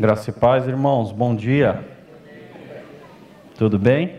Graça 0.00 0.30
e 0.30 0.32
paz, 0.32 0.66
irmãos. 0.66 1.12
Bom 1.12 1.36
dia. 1.36 1.84
Tudo 3.58 3.78
bem? 3.78 4.14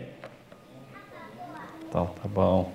Tá, 1.90 2.04
tá 2.04 2.28
bom. 2.28 2.70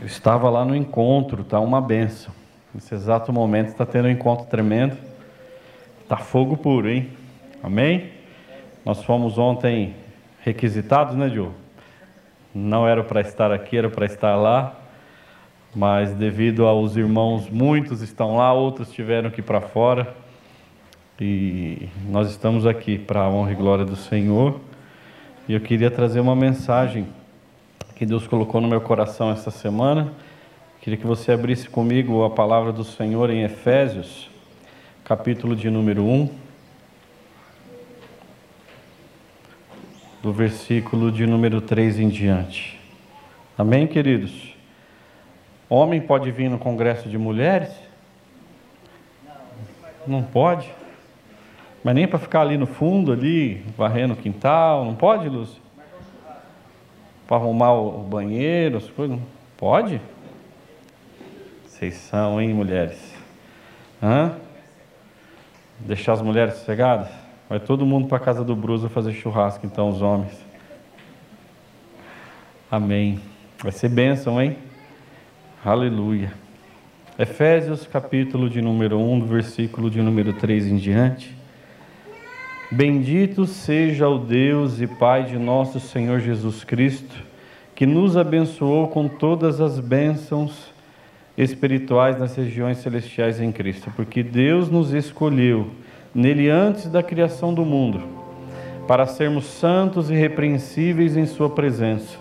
Eu 0.00 0.06
estava 0.06 0.48
lá 0.48 0.64
no 0.64 0.76
encontro, 0.76 1.42
tá 1.42 1.58
uma 1.58 1.80
benção. 1.80 2.32
Nesse 2.72 2.94
exato 2.94 3.32
momento 3.32 3.70
está 3.70 3.84
tendo 3.84 4.06
um 4.06 4.10
encontro 4.12 4.46
tremendo. 4.46 4.96
Tá 6.08 6.16
fogo 6.16 6.56
puro, 6.56 6.88
hein? 6.88 7.10
Amém? 7.60 8.12
Nós 8.84 9.02
fomos 9.02 9.36
ontem 9.36 9.96
requisitados, 10.42 11.16
né, 11.16 11.28
Diogo? 11.28 11.54
Não 12.54 12.86
era 12.86 13.02
para 13.02 13.20
estar 13.20 13.50
aqui, 13.50 13.76
era 13.76 13.90
para 13.90 14.06
estar 14.06 14.36
lá 14.36 14.79
mas 15.74 16.12
devido 16.12 16.66
aos 16.66 16.96
irmãos, 16.96 17.48
muitos 17.48 18.02
estão 18.02 18.36
lá, 18.36 18.52
outros 18.52 18.90
tiveram 18.90 19.30
que 19.30 19.40
ir 19.40 19.44
para 19.44 19.60
fora. 19.60 20.14
E 21.20 21.88
nós 22.08 22.30
estamos 22.30 22.66
aqui 22.66 22.98
para 22.98 23.20
a 23.20 23.28
honra 23.28 23.52
e 23.52 23.54
glória 23.54 23.84
do 23.84 23.94
Senhor. 23.94 24.60
E 25.46 25.52
eu 25.52 25.60
queria 25.60 25.90
trazer 25.90 26.18
uma 26.18 26.34
mensagem 26.34 27.06
que 27.94 28.06
Deus 28.06 28.26
colocou 28.26 28.60
no 28.60 28.68
meu 28.68 28.80
coração 28.80 29.30
essa 29.30 29.50
semana. 29.50 30.12
Queria 30.80 30.96
que 30.96 31.06
você 31.06 31.32
abrisse 31.32 31.68
comigo 31.68 32.24
a 32.24 32.30
palavra 32.30 32.72
do 32.72 32.82
Senhor 32.82 33.28
em 33.28 33.42
Efésios, 33.42 34.30
capítulo 35.04 35.54
de 35.54 35.68
número 35.68 36.02
1, 36.04 36.30
do 40.22 40.32
versículo 40.32 41.12
de 41.12 41.26
número 41.26 41.60
3 41.60 42.00
em 42.00 42.08
diante. 42.08 42.80
Amém, 43.58 43.86
queridos? 43.86 44.49
Homem 45.70 46.00
pode 46.00 46.32
vir 46.32 46.50
no 46.50 46.58
congresso 46.58 47.08
de 47.08 47.16
mulheres? 47.16 47.70
Não 50.04 50.20
pode. 50.20 50.68
Mas 51.84 51.94
nem 51.94 52.08
para 52.08 52.18
ficar 52.18 52.40
ali 52.40 52.58
no 52.58 52.66
fundo, 52.66 53.12
ali, 53.12 53.64
varrendo 53.78 54.14
o 54.14 54.16
quintal, 54.16 54.84
não 54.84 54.96
pode, 54.96 55.28
Lúcio? 55.28 55.62
Para 57.28 57.36
arrumar 57.36 57.72
o 57.72 58.02
banheiro, 58.02 58.78
as 58.78 58.90
coisas, 58.90 59.16
não 59.16 59.24
pode? 59.56 60.00
Vocês 61.64 61.94
são, 61.94 62.40
hein, 62.40 62.52
mulheres? 62.52 63.14
Hã? 64.02 64.34
Deixar 65.78 66.14
as 66.14 66.20
mulheres 66.20 66.54
sossegadas? 66.54 67.08
Vai 67.48 67.60
todo 67.60 67.86
mundo 67.86 68.08
para 68.08 68.16
a 68.16 68.20
casa 68.20 68.42
do 68.42 68.56
Bruso 68.56 68.88
fazer 68.88 69.12
churrasco, 69.12 69.64
então, 69.64 69.88
os 69.88 70.02
homens. 70.02 70.36
Amém. 72.68 73.20
Vai 73.62 73.70
ser 73.70 73.88
bênção, 73.88 74.42
hein? 74.42 74.56
Aleluia. 75.62 76.32
Efésios 77.18 77.86
capítulo 77.86 78.48
de 78.48 78.62
número 78.62 78.98
1, 78.98 79.26
versículo 79.26 79.90
de 79.90 80.00
número 80.00 80.32
3 80.32 80.68
em 80.68 80.76
diante. 80.76 81.36
Bendito 82.70 83.44
seja 83.44 84.08
o 84.08 84.18
Deus 84.18 84.80
e 84.80 84.86
Pai 84.86 85.24
de 85.24 85.36
nosso 85.36 85.78
Senhor 85.78 86.18
Jesus 86.18 86.64
Cristo, 86.64 87.14
que 87.74 87.84
nos 87.84 88.16
abençoou 88.16 88.88
com 88.88 89.06
todas 89.06 89.60
as 89.60 89.78
bênçãos 89.78 90.72
espirituais 91.36 92.18
nas 92.18 92.34
regiões 92.34 92.78
celestiais 92.78 93.38
em 93.38 93.52
Cristo, 93.52 93.92
porque 93.94 94.22
Deus 94.22 94.70
nos 94.70 94.94
escolheu 94.94 95.72
nele 96.14 96.48
antes 96.48 96.86
da 96.86 97.02
criação 97.02 97.52
do 97.52 97.66
mundo, 97.66 98.00
para 98.88 99.04
sermos 99.04 99.44
santos 99.44 100.10
e 100.10 100.14
repreensíveis 100.14 101.18
em 101.18 101.26
Sua 101.26 101.50
presença. 101.50 102.16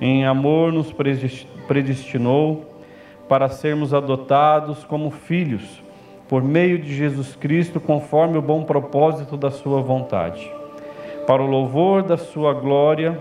Em 0.00 0.26
amor 0.26 0.72
nos 0.72 0.92
predestinou 1.68 2.71
para 3.32 3.48
sermos 3.48 3.94
adotados 3.94 4.84
como 4.84 5.10
filhos 5.10 5.82
por 6.28 6.42
meio 6.42 6.78
de 6.78 6.94
Jesus 6.94 7.34
Cristo, 7.34 7.80
conforme 7.80 8.36
o 8.36 8.42
bom 8.42 8.62
propósito 8.62 9.38
da 9.38 9.50
Sua 9.50 9.80
vontade, 9.80 10.52
para 11.26 11.40
o 11.40 11.46
louvor 11.46 12.02
da 12.02 12.18
Sua 12.18 12.52
glória, 12.52 13.18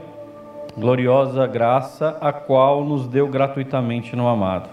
gloriosa 0.77 1.47
graça, 1.47 2.17
a 2.19 2.33
qual 2.33 2.83
nos 2.83 3.07
deu 3.07 3.25
gratuitamente 3.25 4.13
no 4.13 4.27
amado. 4.27 4.69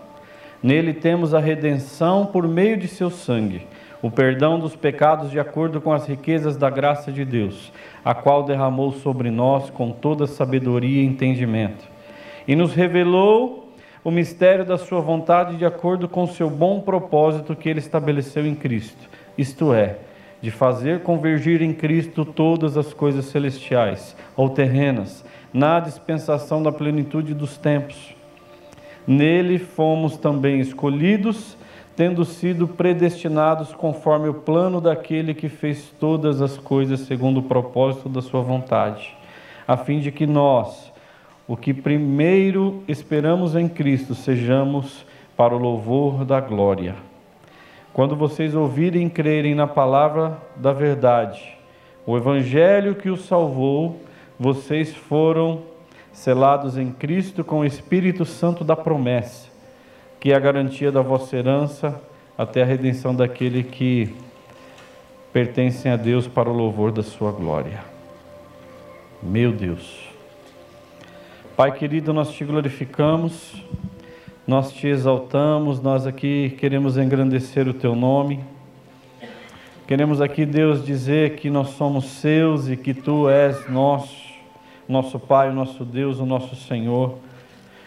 Nele 0.61 0.93
temos 0.93 1.33
a 1.33 1.39
redenção 1.39 2.27
por 2.27 2.49
meio 2.49 2.77
de 2.77 2.89
Seu 2.89 3.09
sangue, 3.09 3.65
o 4.03 4.11
perdão 4.11 4.59
dos 4.59 4.75
pecados 4.75 5.31
de 5.31 5.39
acordo 5.39 5.81
com 5.81 5.93
as 5.93 6.05
riquezas 6.05 6.57
da 6.57 6.69
graça 6.69 7.13
de 7.13 7.25
Deus, 7.25 7.73
a 8.05 8.13
qual 8.13 8.43
derramou 8.43 8.91
sobre 8.91 9.31
nós 9.31 9.71
com 9.71 9.93
toda 9.93 10.27
sabedoria 10.27 11.01
e 11.01 11.07
entendimento, 11.07 11.85
e 12.45 12.57
nos 12.57 12.75
revelou 12.75 13.68
o 14.09 14.11
mistério 14.11 14.65
da 14.65 14.79
sua 14.79 15.03
vontade 15.03 15.59
de 15.59 15.67
acordo 15.67 16.09
com 16.09 16.27
seu 16.27 16.49
bom 16.49 16.81
propósito 16.81 17.55
que 17.55 17.69
ele 17.69 17.79
estabeleceu 17.79 18.47
em 18.47 18.55
Cristo, 18.55 19.07
isto 19.37 19.75
é, 19.75 19.99
de 20.41 20.51
fazer 20.51 21.03
convergir 21.03 21.61
em 21.61 21.75
Cristo 21.75 22.25
todas 22.25 22.79
as 22.79 22.95
coisas 22.95 23.27
celestiais 23.27 24.17
ou 24.35 24.49
terrenas, 24.49 25.23
na 25.53 25.79
dispensação 25.79 26.63
da 26.63 26.73
plenitude 26.73 27.35
dos 27.35 27.59
tempos. 27.59 28.17
Nele 29.07 29.59
fomos 29.59 30.17
também 30.17 30.59
escolhidos, 30.59 31.55
tendo 31.95 32.25
sido 32.25 32.67
predestinados 32.67 33.75
conforme 33.75 34.31
o 34.31 34.35
plano 34.35 34.81
daquele 34.81 35.35
que 35.35 35.51
fez 35.51 35.93
todas 36.01 36.41
as 36.41 36.57
coisas 36.57 37.01
segundo 37.01 37.41
o 37.41 37.43
propósito 37.43 38.09
da 38.09 38.23
sua 38.23 38.41
vontade, 38.41 39.15
a 39.67 39.77
fim 39.77 40.01
de 40.01 40.11
que 40.11 40.27
nós, 40.27 40.88
o 41.49 41.57
que 41.57 41.73
primeiro 41.73 42.85
esperamos 42.87 43.57
em 43.57 43.67
Cristo 43.67 44.15
sejamos 44.15 45.07
para 45.35 45.57
o 45.57 45.59
louvor 45.59 46.27
da 46.27 46.41
glória. 46.41 46.95
Quando 47.95 48.15
vocês 48.15 48.55
ouvirem 48.55 49.07
e 49.07 49.11
crerem 49.11 49.55
na 49.55 49.67
palavra 49.67 50.37
da 50.57 50.75
verdade, 50.75 51.57
o 52.05 52.19
evangelho 52.19 52.95
que 52.95 53.09
os 53.09 53.25
salvou, 53.25 53.99
vocês 54.39 54.95
foram 54.95 55.63
selados 56.13 56.77
em 56.77 56.93
Cristo 56.93 57.43
com 57.43 57.61
o 57.61 57.65
Espírito 57.65 58.27
Santo 58.27 58.63
da 58.63 58.77
promessa, 58.77 59.49
que 60.21 60.33
é 60.33 60.37
a 60.37 60.41
garantia 60.41 60.93
da 60.93 61.01
vossa 61.01 61.35
herança 61.35 61.99
até 62.37 62.63
a 62.63 62.67
redenção 62.67 63.15
daquele 63.15 63.63
que 63.63 64.15
pertencem 65.33 65.91
a 65.91 65.97
Deus 65.97 66.29
para 66.29 66.51
o 66.51 66.53
louvor 66.53 66.93
da 66.93 67.03
sua 67.03 67.33
glória. 67.33 67.81
Meu 69.23 69.51
Deus. 69.51 70.08
Pai 71.59 71.73
querido, 71.73 72.13
nós 72.13 72.31
te 72.31 72.45
glorificamos, 72.45 73.61
nós 74.47 74.71
te 74.73 74.87
exaltamos, 74.87 75.81
nós 75.81 76.07
aqui 76.07 76.51
queremos 76.57 76.97
engrandecer 76.97 77.67
o 77.67 77.75
teu 77.75 77.97
nome. 77.97 78.45
Queremos 79.85 80.21
aqui, 80.21 80.47
Deus, 80.47 80.87
dizer 80.87 81.35
que 81.35 81.51
nós 81.51 81.71
somos 81.71 82.05
seus 82.05 82.69
e 82.69 82.77
que 82.77 82.95
tu 82.95 83.29
és 83.29 83.69
nosso, 83.69 84.15
nosso 84.89 85.19
Pai, 85.19 85.51
o 85.51 85.53
nosso 85.53 85.85
Deus, 85.85 86.21
o 86.21 86.25
nosso 86.25 86.55
Senhor. 86.55 87.19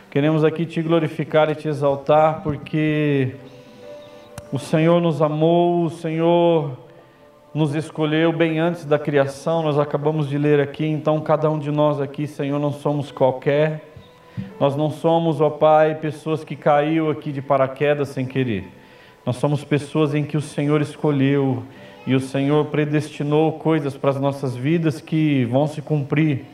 Queremos 0.09 0.43
aqui 0.43 0.65
te 0.65 0.81
glorificar 0.81 1.49
e 1.49 1.55
te 1.55 1.69
exaltar 1.69 2.43
porque 2.43 3.35
o 4.51 4.59
Senhor 4.59 4.99
nos 5.01 5.21
amou, 5.21 5.85
o 5.85 5.89
Senhor 5.89 6.77
nos 7.53 7.75
escolheu 7.75 8.31
bem 8.31 8.59
antes 8.59 8.85
da 8.85 8.97
criação, 8.97 9.61
nós 9.61 9.77
acabamos 9.77 10.29
de 10.29 10.37
ler 10.37 10.61
aqui, 10.61 10.85
então 10.85 11.19
cada 11.19 11.51
um 11.51 11.59
de 11.59 11.69
nós 11.69 11.99
aqui, 11.99 12.25
Senhor, 12.25 12.57
não 12.57 12.71
somos 12.71 13.11
qualquer, 13.11 13.91
nós 14.57 14.73
não 14.73 14.89
somos, 14.89 15.41
ó 15.41 15.49
Pai, 15.49 15.95
pessoas 15.95 16.45
que 16.45 16.55
caiu 16.55 17.11
aqui 17.11 17.29
de 17.29 17.41
paraquedas 17.41 18.07
sem 18.07 18.25
querer, 18.25 18.71
nós 19.25 19.35
somos 19.35 19.65
pessoas 19.65 20.15
em 20.15 20.23
que 20.23 20.37
o 20.37 20.41
Senhor 20.41 20.81
escolheu 20.81 21.61
e 22.07 22.15
o 22.15 22.21
Senhor 22.21 22.65
predestinou 22.67 23.51
coisas 23.59 23.97
para 23.97 24.11
as 24.11 24.19
nossas 24.19 24.55
vidas 24.55 25.01
que 25.01 25.43
vão 25.43 25.67
se 25.67 25.81
cumprir, 25.81 26.45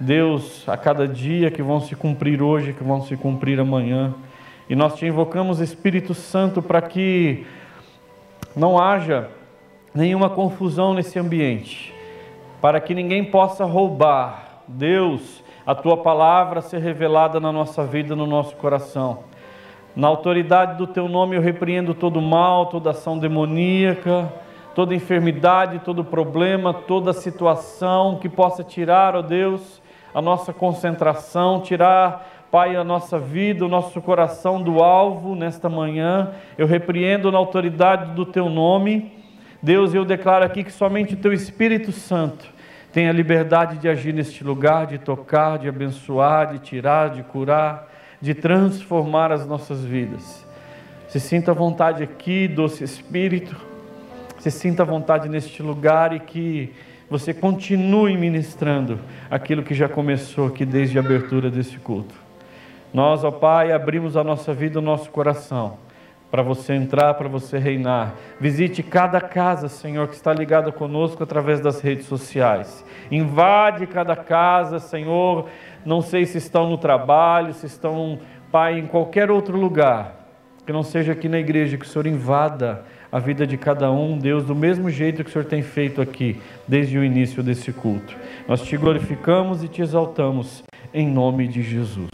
Deus, 0.00 0.66
a 0.66 0.78
cada 0.78 1.06
dia 1.06 1.50
que 1.50 1.62
vão 1.62 1.78
se 1.78 1.94
cumprir 1.94 2.40
hoje, 2.40 2.72
que 2.72 2.82
vão 2.82 3.02
se 3.02 3.18
cumprir 3.18 3.60
amanhã, 3.60 4.14
e 4.66 4.74
nós 4.74 4.94
te 4.94 5.04
invocamos, 5.04 5.60
Espírito 5.60 6.14
Santo, 6.14 6.62
para 6.62 6.80
que 6.80 7.46
não 8.56 8.78
haja 8.78 9.28
nenhuma 9.94 10.28
confusão 10.28 10.94
nesse 10.94 11.18
ambiente, 11.18 11.94
para 12.60 12.80
que 12.80 12.94
ninguém 12.94 13.24
possa 13.24 13.64
roubar, 13.64 14.62
Deus, 14.66 15.42
a 15.66 15.74
tua 15.74 15.96
palavra 15.96 16.60
ser 16.60 16.78
revelada 16.78 17.38
na 17.38 17.52
nossa 17.52 17.84
vida, 17.84 18.14
no 18.16 18.26
nosso 18.26 18.56
coração. 18.56 19.20
Na 19.94 20.08
autoridade 20.08 20.76
do 20.76 20.86
teu 20.86 21.08
nome 21.08 21.36
eu 21.36 21.42
repreendo 21.42 21.94
todo 21.94 22.20
mal, 22.20 22.66
toda 22.66 22.90
ação 22.90 23.18
demoníaca, 23.18 24.32
toda 24.74 24.94
enfermidade, 24.94 25.80
todo 25.80 26.04
problema, 26.04 26.72
toda 26.72 27.12
situação 27.12 28.16
que 28.16 28.28
possa 28.28 28.62
tirar, 28.62 29.16
ó 29.16 29.22
Deus, 29.22 29.82
a 30.14 30.22
nossa 30.22 30.52
concentração, 30.52 31.60
tirar, 31.60 32.26
Pai, 32.50 32.76
a 32.76 32.82
nossa 32.82 33.18
vida, 33.18 33.66
o 33.66 33.68
nosso 33.68 34.00
coração 34.00 34.62
do 34.62 34.82
alvo 34.82 35.34
nesta 35.34 35.68
manhã. 35.68 36.30
Eu 36.56 36.66
repreendo 36.66 37.30
na 37.30 37.36
autoridade 37.36 38.12
do 38.12 38.24
teu 38.24 38.48
nome 38.48 39.17
Deus, 39.60 39.92
eu 39.92 40.04
declaro 40.04 40.44
aqui 40.44 40.62
que 40.62 40.70
somente 40.70 41.14
o 41.14 41.16
Teu 41.16 41.32
Espírito 41.32 41.90
Santo 41.90 42.46
tem 42.92 43.08
a 43.08 43.12
liberdade 43.12 43.78
de 43.78 43.88
agir 43.88 44.14
neste 44.14 44.44
lugar, 44.44 44.86
de 44.86 44.98
tocar, 44.98 45.58
de 45.58 45.68
abençoar, 45.68 46.52
de 46.52 46.60
tirar, 46.60 47.10
de 47.10 47.24
curar, 47.24 47.88
de 48.20 48.34
transformar 48.34 49.32
as 49.32 49.44
nossas 49.44 49.84
vidas. 49.84 50.46
Se 51.08 51.18
sinta 51.18 51.50
à 51.50 51.54
vontade 51.54 52.04
aqui, 52.04 52.46
doce 52.46 52.84
Espírito, 52.84 53.56
se 54.38 54.50
sinta 54.50 54.84
à 54.84 54.86
vontade 54.86 55.28
neste 55.28 55.60
lugar 55.60 56.12
e 56.12 56.20
que 56.20 56.72
você 57.10 57.34
continue 57.34 58.16
ministrando 58.16 59.00
aquilo 59.28 59.64
que 59.64 59.74
já 59.74 59.88
começou 59.88 60.46
aqui 60.46 60.64
desde 60.64 60.98
a 60.98 61.00
abertura 61.00 61.50
desse 61.50 61.78
culto. 61.78 62.14
Nós, 62.94 63.24
ó 63.24 63.32
Pai, 63.32 63.72
abrimos 63.72 64.16
a 64.16 64.22
nossa 64.22 64.54
vida, 64.54 64.78
o 64.78 64.82
nosso 64.82 65.10
coração 65.10 65.87
para 66.30 66.42
você 66.42 66.74
entrar, 66.74 67.14
para 67.14 67.28
você 67.28 67.58
reinar. 67.58 68.14
Visite 68.38 68.82
cada 68.82 69.20
casa, 69.20 69.68
Senhor, 69.68 70.08
que 70.08 70.14
está 70.14 70.32
ligada 70.32 70.70
conosco 70.70 71.22
através 71.22 71.60
das 71.60 71.80
redes 71.80 72.06
sociais. 72.06 72.84
Invade 73.10 73.86
cada 73.86 74.14
casa, 74.14 74.78
Senhor. 74.78 75.48
Não 75.84 76.02
sei 76.02 76.26
se 76.26 76.38
estão 76.38 76.68
no 76.68 76.76
trabalho, 76.76 77.54
se 77.54 77.66
estão, 77.66 78.18
Pai, 78.52 78.78
em 78.78 78.86
qualquer 78.86 79.30
outro 79.30 79.56
lugar. 79.56 80.16
Que 80.66 80.72
não 80.72 80.82
seja 80.82 81.12
aqui 81.12 81.28
na 81.28 81.38
igreja, 81.38 81.78
que 81.78 81.86
o 81.86 81.88
Senhor 81.88 82.06
invada 82.06 82.84
a 83.10 83.18
vida 83.18 83.46
de 83.46 83.56
cada 83.56 83.90
um, 83.90 84.18
Deus, 84.18 84.44
do 84.44 84.54
mesmo 84.54 84.90
jeito 84.90 85.24
que 85.24 85.30
o 85.30 85.32
Senhor 85.32 85.46
tem 85.46 85.62
feito 85.62 86.02
aqui, 86.02 86.38
desde 86.66 86.98
o 86.98 87.04
início 87.04 87.42
desse 87.42 87.72
culto. 87.72 88.14
Nós 88.46 88.60
te 88.60 88.76
glorificamos 88.76 89.64
e 89.64 89.68
te 89.68 89.80
exaltamos, 89.80 90.62
em 90.92 91.08
nome 91.08 91.48
de 91.48 91.62
Jesus. 91.62 92.10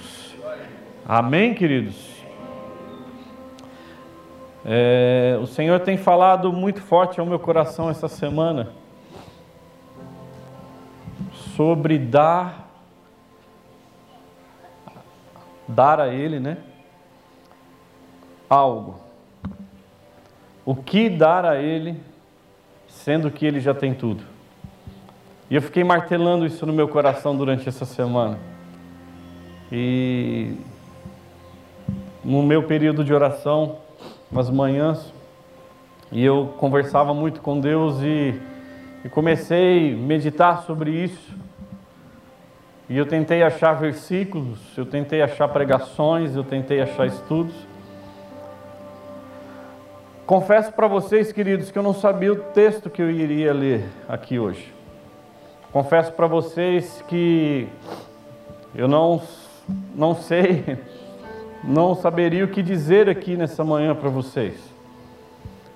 Amém, 1.04 1.52
queridos? 1.52 2.13
É, 4.64 5.38
o 5.42 5.46
Senhor 5.46 5.78
tem 5.80 5.98
falado 5.98 6.50
muito 6.50 6.80
forte 6.80 7.20
ao 7.20 7.26
meu 7.26 7.38
coração 7.38 7.90
essa 7.90 8.08
semana 8.08 8.72
sobre 11.54 11.98
dar, 11.98 12.70
dar 15.68 16.00
a 16.00 16.08
Ele, 16.08 16.40
né? 16.40 16.56
Algo. 18.48 19.00
O 20.64 20.74
que 20.74 21.10
dar 21.10 21.44
a 21.44 21.60
Ele, 21.60 22.00
sendo 22.88 23.30
que 23.30 23.44
Ele 23.44 23.60
já 23.60 23.74
tem 23.74 23.92
tudo. 23.92 24.24
E 25.50 25.54
eu 25.54 25.60
fiquei 25.60 25.84
martelando 25.84 26.46
isso 26.46 26.64
no 26.64 26.72
meu 26.72 26.88
coração 26.88 27.36
durante 27.36 27.68
essa 27.68 27.84
semana. 27.84 28.38
E 29.70 30.56
no 32.24 32.42
meu 32.42 32.62
período 32.62 33.04
de 33.04 33.12
oração, 33.12 33.83
umas 34.34 34.50
manhãs, 34.50 35.14
e 36.10 36.24
eu 36.24 36.52
conversava 36.58 37.14
muito 37.14 37.40
com 37.40 37.60
Deus 37.60 38.02
e, 38.02 38.34
e 39.04 39.08
comecei 39.08 39.94
a 39.94 39.96
meditar 39.96 40.64
sobre 40.64 40.90
isso. 40.90 41.32
E 42.88 42.98
eu 42.98 43.06
tentei 43.06 43.44
achar 43.44 43.74
versículos, 43.74 44.58
eu 44.76 44.84
tentei 44.84 45.22
achar 45.22 45.46
pregações, 45.46 46.34
eu 46.34 46.42
tentei 46.42 46.80
achar 46.80 47.06
estudos. 47.06 47.54
Confesso 50.26 50.72
para 50.72 50.88
vocês, 50.88 51.30
queridos, 51.30 51.70
que 51.70 51.78
eu 51.78 51.82
não 51.84 51.94
sabia 51.94 52.32
o 52.32 52.36
texto 52.36 52.90
que 52.90 53.00
eu 53.00 53.08
iria 53.08 53.52
ler 53.52 53.84
aqui 54.08 54.36
hoje. 54.36 54.74
Confesso 55.70 56.10
para 56.10 56.26
vocês 56.26 57.04
que 57.06 57.68
eu 58.74 58.88
não, 58.88 59.22
não 59.94 60.12
sei 60.12 60.76
não 61.66 61.94
saberia 61.94 62.44
o 62.44 62.48
que 62.48 62.62
dizer 62.62 63.08
aqui 63.08 63.36
nessa 63.36 63.64
manhã 63.64 63.94
para 63.94 64.10
vocês, 64.10 64.54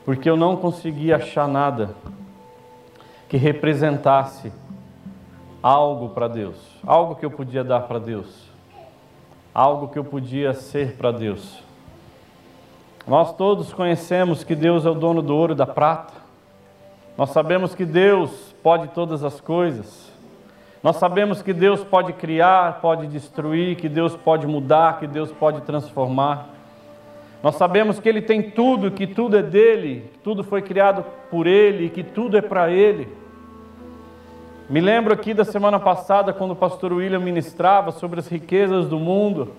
porque 0.05 0.29
eu 0.29 0.37
não 0.37 0.57
consegui 0.57 1.13
achar 1.13 1.49
nada 1.49 1.95
que 3.29 3.37
representasse 3.37 4.53
algo 5.63 6.11
para 6.11 6.29
Deus, 6.29 6.57
algo 6.87 7.15
que 7.15 7.25
eu 7.25 7.31
podia 7.31 7.65
dar 7.65 7.81
para 7.81 7.99
Deus, 7.99 8.51
algo 9.55 9.89
que 9.89 9.99
eu 9.99 10.05
podia 10.05 10.53
ser 10.53 10.95
para 10.97 11.11
Deus. 11.11 11.63
Nós 13.07 13.35
todos 13.35 13.73
conhecemos 13.73 14.45
que 14.45 14.55
Deus 14.55 14.85
é 14.85 14.91
o 14.91 14.95
dono 14.95 15.23
do 15.23 15.35
ouro 15.35 15.55
e 15.55 15.57
da 15.57 15.67
prata, 15.67 16.13
nós 17.17 17.31
sabemos 17.31 17.75
que 17.75 17.87
Deus 17.87 18.55
pode 18.63 18.89
todas 18.89 19.25
as 19.25 19.41
coisas, 19.41 20.08
nós 20.83 20.97
sabemos 20.97 21.43
que 21.43 21.53
Deus 21.53 21.83
pode 21.83 22.13
criar, 22.13 22.81
pode 22.81 23.07
destruir, 23.07 23.77
que 23.77 23.89
Deus 23.89 24.17
pode 24.17 24.47
mudar, 24.47 24.99
que 24.99 25.07
Deus 25.07 25.33
pode 25.33 25.63
transformar. 25.63 26.51
Nós 27.43 27.57
sabemos 27.57 27.99
que 27.99 28.09
Ele 28.09 28.23
tem 28.23 28.51
tudo, 28.51 28.91
que 28.91 29.07
tudo 29.07 29.37
é 29.37 29.43
dele, 29.43 30.11
que 30.13 30.19
tudo 30.19 30.45
foi 30.45 30.63
criado 30.63 31.05
por 31.31 31.47
Ele, 31.47 31.89
que 31.89 32.03
tudo 32.03 32.37
é 32.37 32.43
para 32.43 32.71
Ele. 32.71 33.09
Me 34.69 34.81
lembro 34.81 35.15
aqui 35.15 35.33
da 35.33 35.45
semana 35.45 35.81
passada, 35.81 36.33
quando 36.33 36.51
o 36.51 36.57
pastor 36.57 36.93
William 36.93 37.21
ministrava 37.21 37.91
sobre 37.91 38.21
as 38.21 38.29
riquezas 38.29 38.87
do 38.87 38.99
mundo, 38.99 39.53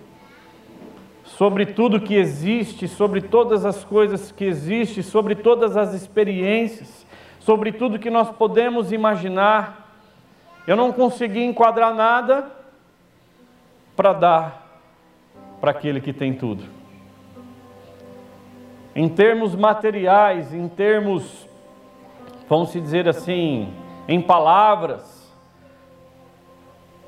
sobre 1.23 1.65
tudo 1.65 2.01
que 2.01 2.15
existe, 2.15 2.87
sobre 2.87 3.21
todas 3.21 3.65
as 3.65 3.83
coisas 3.83 4.31
que 4.31 4.45
existem, 4.45 5.01
sobre 5.01 5.35
todas 5.35 5.75
as 5.75 5.93
experiências, 5.93 7.07
sobre 7.39 7.71
tudo 7.71 7.97
que 7.97 8.09
nós 8.09 8.29
podemos 8.29 8.91
imaginar. 8.91 9.78
Eu 10.69 10.75
não 10.75 10.91
consegui 10.91 11.43
enquadrar 11.43 11.95
nada 11.95 12.45
para 13.95 14.13
dar 14.13 14.81
para 15.59 15.71
aquele 15.71 15.99
que 15.99 16.13
tem 16.13 16.31
tudo. 16.31 16.63
Em 18.95 19.09
termos 19.09 19.55
materiais, 19.55 20.53
em 20.53 20.67
termos, 20.67 21.49
vamos 22.47 22.71
dizer 22.71 23.09
assim, 23.09 23.73
em 24.07 24.21
palavras, 24.21 25.33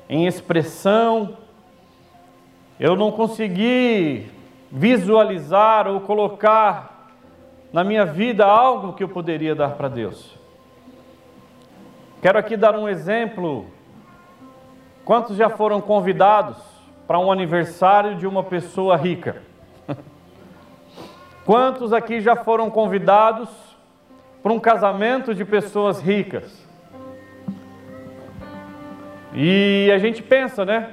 em 0.08 0.26
expressão, 0.26 1.36
eu 2.80 2.96
não 2.96 3.12
consegui 3.12 4.28
visualizar 4.72 5.86
ou 5.86 6.00
colocar 6.00 7.12
na 7.72 7.84
minha 7.84 8.04
vida 8.04 8.44
algo 8.44 8.94
que 8.94 9.04
eu 9.04 9.08
poderia 9.08 9.54
dar 9.54 9.76
para 9.76 9.86
Deus. 9.86 10.41
Quero 12.22 12.38
aqui 12.38 12.56
dar 12.56 12.76
um 12.76 12.88
exemplo. 12.88 13.66
Quantos 15.04 15.36
já 15.36 15.50
foram 15.50 15.80
convidados 15.80 16.56
para 17.04 17.18
um 17.18 17.32
aniversário 17.32 18.14
de 18.14 18.28
uma 18.28 18.44
pessoa 18.44 18.96
rica? 18.96 19.42
Quantos 21.44 21.92
aqui 21.92 22.20
já 22.20 22.36
foram 22.36 22.70
convidados 22.70 23.48
para 24.40 24.52
um 24.52 24.60
casamento 24.60 25.34
de 25.34 25.44
pessoas 25.44 26.00
ricas? 26.00 26.64
E 29.34 29.90
a 29.92 29.98
gente 29.98 30.22
pensa, 30.22 30.64
né? 30.64 30.90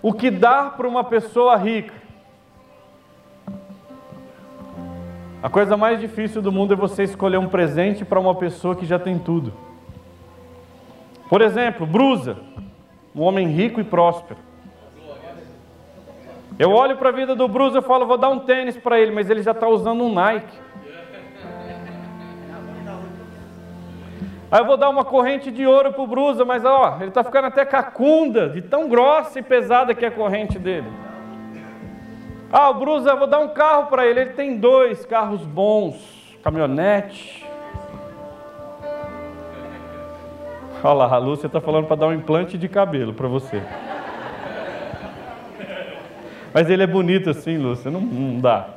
O 0.00 0.12
que 0.12 0.30
dar 0.30 0.76
para 0.76 0.86
uma 0.86 1.02
pessoa 1.02 1.56
rica? 1.56 1.94
A 5.42 5.50
coisa 5.50 5.76
mais 5.76 5.98
difícil 5.98 6.40
do 6.40 6.52
mundo 6.52 6.74
é 6.74 6.76
você 6.76 7.02
escolher 7.02 7.38
um 7.38 7.48
presente 7.48 8.04
para 8.04 8.20
uma 8.20 8.36
pessoa 8.36 8.76
que 8.76 8.86
já 8.86 9.00
tem 9.00 9.18
tudo. 9.18 9.73
Por 11.28 11.40
exemplo, 11.40 11.86
Brusa, 11.86 12.36
um 13.14 13.22
homem 13.22 13.48
rico 13.48 13.80
e 13.80 13.84
próspero. 13.84 14.38
Eu 16.58 16.70
olho 16.70 16.96
para 16.96 17.08
a 17.08 17.12
vida 17.12 17.34
do 17.34 17.48
Brusa 17.48 17.80
e 17.80 17.82
falo, 17.82 18.06
vou 18.06 18.16
dar 18.16 18.28
um 18.28 18.40
tênis 18.40 18.76
para 18.76 19.00
ele, 19.00 19.10
mas 19.10 19.28
ele 19.28 19.42
já 19.42 19.50
está 19.50 19.66
usando 19.66 20.04
um 20.04 20.12
Nike. 20.12 20.64
Aí 24.50 24.60
eu 24.60 24.66
vou 24.66 24.76
dar 24.76 24.88
uma 24.88 25.04
corrente 25.04 25.50
de 25.50 25.66
ouro 25.66 25.92
para 25.92 26.02
o 26.02 26.06
Brusa, 26.06 26.44
mas 26.44 26.64
ó, 26.64 26.98
ele 27.00 27.08
está 27.08 27.24
ficando 27.24 27.46
até 27.46 27.64
cacunda, 27.64 28.48
de 28.50 28.62
tão 28.62 28.88
grossa 28.88 29.40
e 29.40 29.42
pesada 29.42 29.94
que 29.94 30.04
é 30.04 30.08
a 30.08 30.12
corrente 30.12 30.60
dele. 30.60 30.86
Ah, 32.52 32.70
o 32.70 32.74
Brusa, 32.74 33.16
vou 33.16 33.26
dar 33.26 33.40
um 33.40 33.48
carro 33.48 33.86
para 33.86 34.06
ele, 34.06 34.20
ele 34.20 34.30
tem 34.30 34.56
dois 34.56 35.04
carros 35.04 35.44
bons, 35.44 35.96
caminhonete. 36.40 37.43
Olha 40.84 40.92
lá, 40.92 41.14
a 41.14 41.16
Lúcia 41.16 41.46
está 41.46 41.62
falando 41.62 41.86
para 41.86 41.96
dar 41.96 42.08
um 42.08 42.12
implante 42.12 42.58
de 42.58 42.68
cabelo 42.68 43.14
para 43.14 43.26
você. 43.26 43.62
Mas 46.52 46.68
ele 46.68 46.82
é 46.82 46.86
bonito 46.86 47.30
assim, 47.30 47.56
Lúcia, 47.56 47.90
não, 47.90 48.02
não 48.02 48.38
dá. 48.38 48.68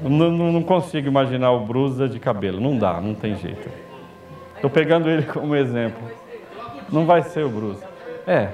Não, 0.00 0.30
não, 0.30 0.62
consigo 0.62 1.06
imaginar 1.06 1.52
o 1.52 1.66
Brusa 1.66 2.08
de 2.08 2.18
cabelo, 2.18 2.62
não 2.62 2.78
dá, 2.78 2.98
não 2.98 3.14
tem 3.14 3.36
jeito. 3.36 3.68
Estou 4.54 4.70
pegando 4.70 5.10
ele 5.10 5.24
como 5.24 5.54
exemplo. 5.54 6.02
Não 6.90 7.04
vai 7.04 7.22
ser 7.22 7.44
o 7.44 7.50
Brusa. 7.50 7.84
É, 8.26 8.48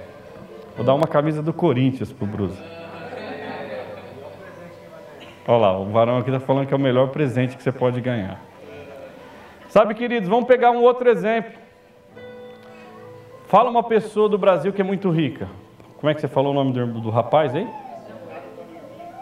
vou 0.77 0.85
dar 0.85 0.95
uma 0.95 1.07
camisa 1.07 1.41
do 1.41 1.53
Corinthians 1.53 2.13
pro 2.13 2.27
Brusa. 2.27 2.61
Olha 5.47 5.59
lá, 5.59 5.79
o 5.79 5.85
varão 5.91 6.19
aqui 6.19 6.29
está 6.29 6.41
falando 6.41 6.67
que 6.67 6.75
é 6.75 6.77
o 6.77 6.81
melhor 6.81 7.09
presente 7.11 7.57
que 7.57 7.63
você 7.63 7.71
pode 7.71 8.01
ganhar. 8.01 8.48
Sabe, 9.69 9.95
queridos, 9.95 10.29
vamos 10.29 10.47
pegar 10.47 10.71
um 10.71 10.83
outro 10.83 11.11
exemplo. 11.11 11.53
Fala 13.49 13.69
uma 13.69 13.83
pessoa 13.83 14.29
do 14.29 14.39
Brasil 14.39 14.73
que 14.73 14.81
é 14.81 14.85
muito 14.85 15.11
rica. 15.11 15.49
Como 15.99 16.11
é 16.11 16.15
que 16.15 16.21
você 16.21 16.29
falou 16.29 16.53
o 16.53 16.55
nome 16.55 16.73
do, 16.73 17.01
do 17.01 17.11
rapaz 17.11 17.55
aí? 17.55 17.69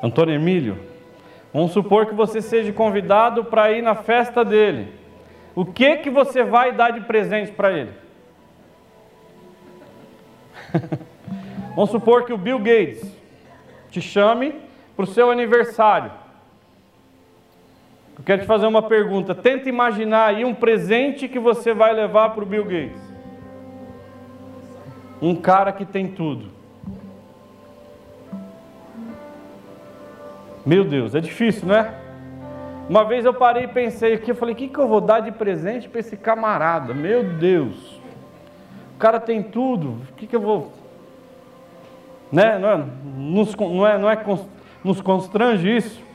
Antônio 0.02 0.34
Emílio. 0.34 0.78
Vamos 1.52 1.72
supor 1.72 2.06
que 2.06 2.14
você 2.14 2.40
seja 2.40 2.72
convidado 2.72 3.44
para 3.44 3.72
ir 3.72 3.82
na 3.82 3.96
festa 3.96 4.44
dele. 4.44 4.92
O 5.54 5.64
que 5.64 5.96
que 5.96 6.10
você 6.10 6.44
vai 6.44 6.70
dar 6.70 6.90
de 6.90 7.00
presente 7.00 7.50
para 7.50 7.72
ele? 7.72 7.92
Vamos 11.74 11.90
supor 11.90 12.24
que 12.24 12.32
o 12.32 12.38
Bill 12.38 12.58
Gates 12.58 13.10
te 13.90 14.00
chame 14.00 14.54
para 14.94 15.04
o 15.04 15.08
seu 15.08 15.30
aniversário. 15.30 16.12
Eu 18.18 18.24
quero 18.24 18.42
te 18.42 18.46
fazer 18.46 18.66
uma 18.66 18.82
pergunta. 18.82 19.34
Tenta 19.34 19.68
imaginar 19.68 20.26
aí 20.26 20.44
um 20.44 20.54
presente 20.54 21.28
que 21.28 21.38
você 21.38 21.74
vai 21.74 21.92
levar 21.92 22.30
para 22.30 22.42
o 22.42 22.46
Bill 22.46 22.64
Gates. 22.64 23.02
Um 25.20 25.34
cara 25.34 25.72
que 25.72 25.84
tem 25.84 26.08
tudo. 26.08 26.46
Meu 30.64 30.84
Deus, 30.84 31.14
é 31.14 31.20
difícil, 31.20 31.68
não 31.68 31.76
é? 31.76 31.94
Uma 32.88 33.04
vez 33.04 33.24
eu 33.24 33.34
parei 33.34 33.64
e 33.64 33.68
pensei 33.68 34.14
aqui, 34.14 34.30
eu 34.30 34.34
falei, 34.34 34.54
o 34.54 34.58
que, 34.58 34.68
que 34.68 34.78
eu 34.78 34.88
vou 34.88 35.00
dar 35.00 35.20
de 35.20 35.32
presente 35.32 35.88
para 35.88 36.00
esse 36.00 36.16
camarada? 36.16 36.94
Meu 36.94 37.22
Deus, 37.22 38.00
o 38.94 38.98
cara 38.98 39.20
tem 39.20 39.42
tudo, 39.42 39.98
o 40.10 40.14
que, 40.16 40.26
que 40.26 40.34
eu 40.34 40.40
vou. 40.40 40.72
Né? 42.30 42.58
Não, 42.58 42.68
é, 42.68 42.84
nos, 43.16 43.54
não, 43.54 43.86
é, 43.86 43.98
não 43.98 44.10
é 44.10 44.18
nos 44.82 45.00
constrange 45.00 45.76
isso? 45.76 46.05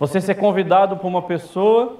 Você 0.00 0.18
ser 0.18 0.36
convidado 0.36 0.96
por 0.96 1.08
uma 1.08 1.20
pessoa, 1.20 1.94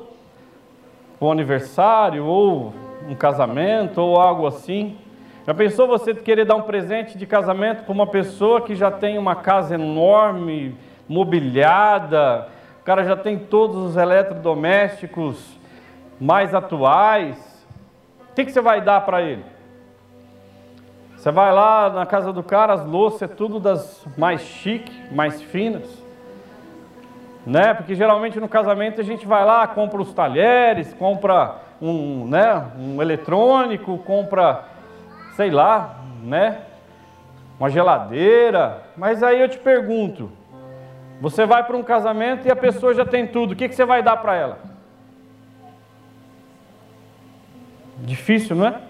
para 1.18 1.28
um 1.28 1.30
aniversário, 1.30 2.24
ou 2.24 2.72
um 3.06 3.14
casamento, 3.14 4.00
ou 4.00 4.16
algo 4.16 4.46
assim. 4.46 4.96
Já 5.46 5.52
pensou 5.52 5.86
você 5.86 6.14
querer 6.14 6.46
dar 6.46 6.56
um 6.56 6.62
presente 6.62 7.18
de 7.18 7.26
casamento 7.26 7.84
para 7.84 7.92
uma 7.92 8.06
pessoa 8.06 8.62
que 8.62 8.74
já 8.74 8.90
tem 8.90 9.18
uma 9.18 9.36
casa 9.36 9.74
enorme, 9.74 10.74
mobiliada, 11.06 12.48
o 12.80 12.84
cara 12.84 13.04
já 13.04 13.16
tem 13.18 13.38
todos 13.38 13.76
os 13.90 13.96
eletrodomésticos 13.98 15.58
mais 16.18 16.54
atuais. 16.54 17.36
O 18.30 18.34
que, 18.34 18.50
você 18.50 18.62
vai 18.62 18.80
dar 18.80 19.02
para 19.02 19.20
ele? 19.20 19.44
Você 21.18 21.30
vai 21.30 21.52
lá 21.52 21.90
na 21.90 22.06
casa 22.06 22.32
do 22.32 22.42
cara, 22.42 22.72
as 22.72 22.86
louças 22.86 23.20
é 23.20 23.28
tudo 23.28 23.60
das 23.60 24.06
mais 24.16 24.40
chique, 24.40 24.90
mais 25.12 25.42
finas. 25.42 26.09
Né? 27.46 27.74
Porque 27.74 27.94
geralmente 27.94 28.38
no 28.38 28.48
casamento 28.48 29.00
a 29.00 29.04
gente 29.04 29.26
vai 29.26 29.44
lá, 29.44 29.66
compra 29.66 30.00
os 30.00 30.12
talheres, 30.12 30.92
compra 30.94 31.56
um, 31.80 32.26
né, 32.26 32.66
um 32.78 33.00
eletrônico, 33.00 33.98
compra, 33.98 34.64
sei 35.34 35.50
lá, 35.50 36.00
né, 36.22 36.60
uma 37.58 37.70
geladeira. 37.70 38.82
Mas 38.96 39.22
aí 39.22 39.40
eu 39.40 39.48
te 39.48 39.58
pergunto, 39.58 40.30
você 41.20 41.46
vai 41.46 41.64
para 41.64 41.76
um 41.76 41.82
casamento 41.82 42.46
e 42.46 42.50
a 42.50 42.56
pessoa 42.56 42.94
já 42.94 43.04
tem 43.04 43.26
tudo. 43.26 43.52
O 43.52 43.56
que, 43.56 43.68
que 43.68 43.74
você 43.74 43.84
vai 43.84 44.02
dar 44.02 44.16
para 44.18 44.36
ela? 44.36 44.58
Difícil, 47.98 48.56
não 48.56 48.66
é? 48.66 48.80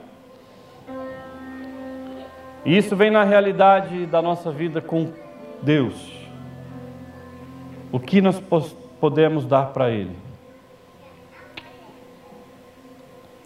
E 2.65 2.77
isso 2.77 2.95
vem 2.95 3.11
na 3.11 3.25
realidade 3.25 4.07
da 4.07 4.21
nossa 4.21 4.51
vida 4.51 4.81
com 4.81 5.13
Deus. 5.63 6.20
O 7.93 7.99
que 7.99 8.21
nós 8.21 8.41
podemos 9.01 9.45
dar 9.45 9.73
para 9.73 9.91
Ele? 9.91 10.17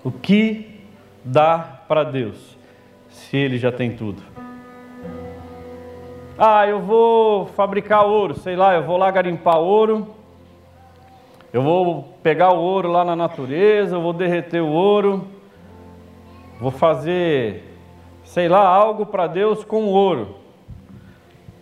O 0.03 0.11
que 0.11 0.81
dá 1.25 1.81
para 1.89 2.05
Deus 2.05 2.59
se 3.09 3.37
Ele 3.37 3.57
já 3.57 3.73
tem 3.73 3.97
tudo? 3.97 4.23
Ah, 6.37 6.67
eu 6.67 6.81
vou 6.81 7.47
fabricar 7.47 8.05
ouro, 8.05 8.35
sei 8.35 8.57
lá, 8.57 8.75
eu 8.75 8.83
vou 8.83 8.97
lá 8.97 9.11
garimpar 9.11 9.59
ouro, 9.59 10.09
eu 11.53 11.63
vou 11.63 12.03
pegar 12.23 12.53
o 12.53 12.61
ouro 12.61 12.91
lá 12.91 13.05
na 13.05 13.15
natureza, 13.15 13.97
eu 13.97 14.03
vou 14.03 14.13
derreter 14.13 14.61
o 14.61 14.69
ouro, 14.69 15.29
vou 16.61 16.73
fazer, 16.73 17.63
sei 18.25 18.49
lá, 18.49 18.67
algo 18.67 19.07
para 19.07 19.29
Deus 19.29 19.65
com 19.65 19.85
ouro. 19.85 20.44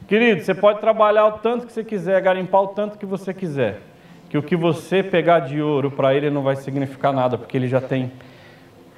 Querido, 0.08 0.42
você 0.42 0.54
pode 0.54 0.80
trabalhar 0.80 1.26
o 1.26 1.32
tanto 1.32 1.66
que 1.66 1.72
você 1.72 1.84
quiser, 1.84 2.20
garimpar 2.20 2.62
o 2.62 2.68
tanto 2.68 2.98
que 2.98 3.06
você 3.06 3.32
quiser, 3.32 3.80
que 4.28 4.36
o 4.36 4.42
que 4.42 4.56
você 4.56 5.02
pegar 5.02 5.40
de 5.40 5.62
ouro 5.62 5.90
para 5.90 6.14
ele 6.14 6.28
não 6.28 6.42
vai 6.42 6.56
significar 6.56 7.12
nada, 7.12 7.38
porque 7.38 7.56
ele 7.56 7.68
já 7.68 7.80
tem 7.80 8.12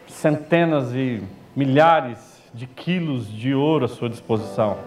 centenas 0.07 0.95
e 0.95 1.23
milhares 1.55 2.43
de 2.53 2.67
quilos 2.67 3.31
de 3.31 3.55
ouro 3.55 3.85
à 3.85 3.89
sua 3.89 4.09
disposição. 4.09 4.79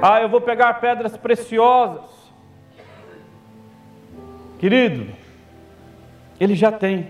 Ah, 0.00 0.20
eu 0.20 0.28
vou 0.28 0.40
pegar 0.40 0.74
pedras 0.74 1.16
preciosas. 1.16 2.10
Querido, 4.58 5.06
ele 6.40 6.54
já 6.54 6.72
tem. 6.72 7.08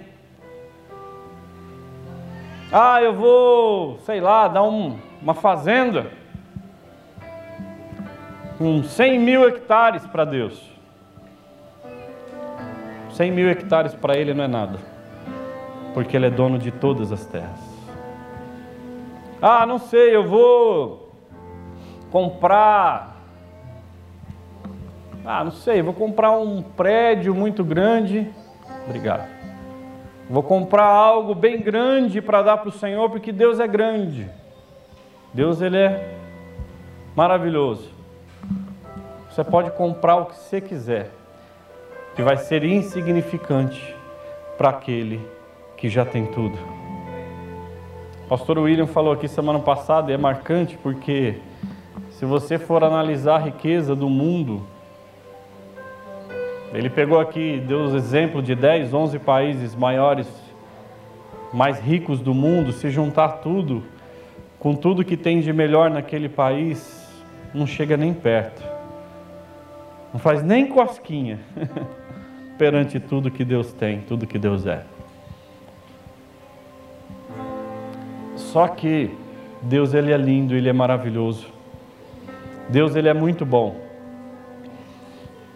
Ah, 2.73 3.03
eu 3.03 3.15
vou, 3.15 3.99
sei 4.01 4.21
lá, 4.21 4.49
dar 4.49 4.63
um, 4.63 4.99
uma 5.21 5.35
fazenda 5.35 6.22
com 8.63 8.85
100 8.85 9.19
mil 9.19 9.49
hectares 9.49 10.07
para 10.07 10.25
Deus. 10.25 10.71
100 13.11 13.33
mil 13.33 13.51
hectares 13.51 13.93
para 13.93 14.17
ele 14.17 14.33
não 14.33 14.45
é 14.45 14.47
nada, 14.47 14.79
porque 15.93 16.17
ele 16.17 16.27
é 16.27 16.31
dono 16.31 16.61
de 16.61 16.71
todas 16.71 17.11
as 17.11 17.27
terras. 17.27 17.61
Ah, 19.43 19.67
não 19.67 19.81
sei, 19.81 20.15
eu 20.15 20.29
vou 20.29 21.13
comprar. 22.13 23.17
Ah, 25.27 25.43
não 25.43 25.51
sei, 25.51 25.83
vou 25.83 25.93
comprar 25.93 26.31
um 26.31 26.63
prédio 26.63 27.35
muito 27.35 27.65
grande. 27.65 28.31
Obrigado. 28.87 29.29
Vou 30.31 30.45
comprar 30.45 30.87
algo 30.87 31.35
bem 31.35 31.61
grande 31.61 32.23
para 32.23 32.43
dar 32.43 32.59
para 32.59 32.69
o 32.69 32.73
Senhor, 32.73 33.11
porque 33.11 33.33
Deus 33.33 33.59
é 33.59 33.67
grande. 33.67 34.31
Deus 35.35 35.61
ele 35.61 35.79
é 35.79 36.15
maravilhoso. 37.17 38.02
Você 39.33 39.43
pode 39.43 39.71
comprar 39.71 40.17
o 40.17 40.27
que 40.27 40.37
você 40.37 40.61
quiser, 40.61 41.11
que 42.15 42.21
vai 42.21 42.37
ser 42.37 42.65
insignificante 42.65 43.97
para 44.59 44.69
aquele 44.69 45.27
que 45.75 45.89
já 45.89 46.05
tem 46.05 46.27
tudo. 46.27 46.59
O 48.27 48.29
pastor 48.29 48.59
William 48.59 48.87
falou 48.87 49.11
aqui 49.11 49.27
semana 49.27 49.59
passada 49.59 50.11
e 50.11 50.15
é 50.15 50.19
marcante 50.19 50.77
porque 50.83 51.37
se 52.11 52.27
você 52.27 52.59
for 52.59 52.85
analisar 52.85 53.37
a 53.37 53.39
riqueza 53.39 53.97
do 53.97 54.07
mundo, 54.07 54.67
ele 56.75 56.91
pegou 56.91 57.19
aqui, 57.19 57.59
deu 57.67 57.85
os 57.85 57.95
exemplos 57.95 58.45
de 58.45 58.55
10, 58.55 58.93
11 58.93 59.19
países 59.19 59.75
maiores, 59.75 60.29
mais 61.55 61.81
ricos 61.81 62.21
do 62.21 62.35
mundo, 62.35 62.71
se 62.71 62.91
juntar 62.91 63.39
tudo, 63.39 63.83
com 64.59 64.75
tudo 64.75 65.03
que 65.03 65.17
tem 65.17 65.41
de 65.41 65.55
melhor 65.55 65.89
naquele 65.89 66.29
país, 66.29 67.11
não 67.55 67.67
chega 67.67 67.97
nem 67.97 68.13
perto. 68.13 68.72
Não 70.13 70.21
faz 70.21 70.43
nem 70.43 70.67
cosquinha 70.67 71.41
perante 72.59 73.01
tudo 73.01 73.31
que 73.31 73.45
Deus 73.45 73.73
tem, 73.73 74.01
tudo 74.03 74.27
que 74.27 74.39
Deus 74.39 74.67
é. 74.67 74.85
Só 78.37 78.69
que 78.69 79.11
Deus 79.63 79.95
ele 79.95 80.13
é 80.13 80.17
lindo, 80.17 80.55
ele 80.55 80.69
é 80.69 80.73
maravilhoso. 80.73 81.47
Deus 82.69 82.95
ele 82.95 83.09
é 83.09 83.15
muito 83.15 83.47
bom. 83.47 83.77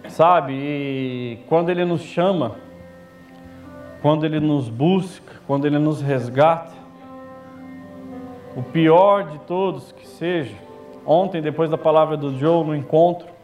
Sabe? 0.09 0.55
E 0.55 1.39
quando 1.47 1.69
ele 1.69 1.85
nos 1.85 2.01
chama, 2.03 2.57
quando 4.01 4.25
ele 4.25 4.41
nos 4.41 4.71
busca, 4.71 5.35
quando 5.47 5.67
ele 5.67 5.79
nos 5.79 6.01
resgata, 6.01 6.73
o 8.57 8.63
pior 8.63 9.25
de 9.25 9.39
todos 9.41 9.93
que 9.93 10.07
seja, 10.07 10.55
ontem 11.05 11.43
depois 11.43 11.69
da 11.69 11.77
palavra 11.77 12.17
do 12.17 12.39
Joe 12.39 12.65
no 12.65 12.75
encontro, 12.75 13.36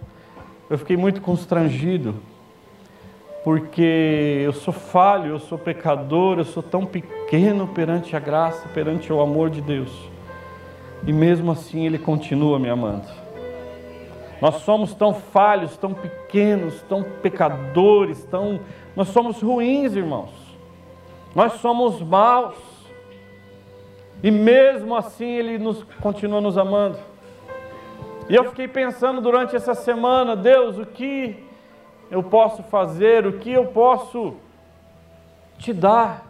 eu 0.73 0.79
fiquei 0.79 0.97
muito 0.97 1.21
constrangido, 1.21 2.14
porque 3.45 4.41
eu 4.43 4.55
sou 4.55 4.73
falho, 4.73 5.33
eu 5.33 5.38
sou 5.38 5.59
pecador, 5.59 6.38
eu 6.38 6.47
sou 6.47 6.62
tão 6.62 6.87
pequeno 6.87 7.69
perante 7.69 8.17
a 8.17 8.19
graça, 8.19 8.67
perante 8.69 9.12
o 9.12 9.21
amor 9.21 9.50
de 9.50 9.61
Deus. 9.61 9.93
E 11.07 11.12
mesmo 11.12 11.52
assim 11.52 11.85
Ele 11.85 11.99
continua 11.99 12.59
me 12.59 12.71
amando. 12.71 13.07
Nós 14.41 14.62
somos 14.62 14.95
tão 14.95 15.12
falhos, 15.12 15.76
tão 15.76 15.93
pequenos, 15.93 16.81
tão 16.88 17.02
pecadores, 17.02 18.25
tão 18.25 18.59
nós 18.97 19.09
somos 19.09 19.43
ruins, 19.43 19.95
irmãos. 19.95 20.31
Nós 21.35 21.52
somos 21.61 22.00
maus. 22.00 22.57
E 24.23 24.31
mesmo 24.31 24.97
assim 24.97 25.26
ele 25.26 25.59
nos 25.59 25.83
continua 26.00 26.41
nos 26.41 26.57
amando. 26.57 26.97
E 28.29 28.35
eu 28.35 28.45
fiquei 28.45 28.69
pensando 28.69 29.21
durante 29.21 29.57
essa 29.57 29.75
semana, 29.75 30.37
Deus, 30.37 30.79
o 30.79 30.87
que 30.87 31.45
eu 32.11 32.23
posso 32.23 32.62
fazer, 32.62 33.26
o 33.26 33.38
que 33.38 33.50
eu 33.50 33.67
posso 33.67 34.35
te 35.59 35.73
dar 35.73 36.26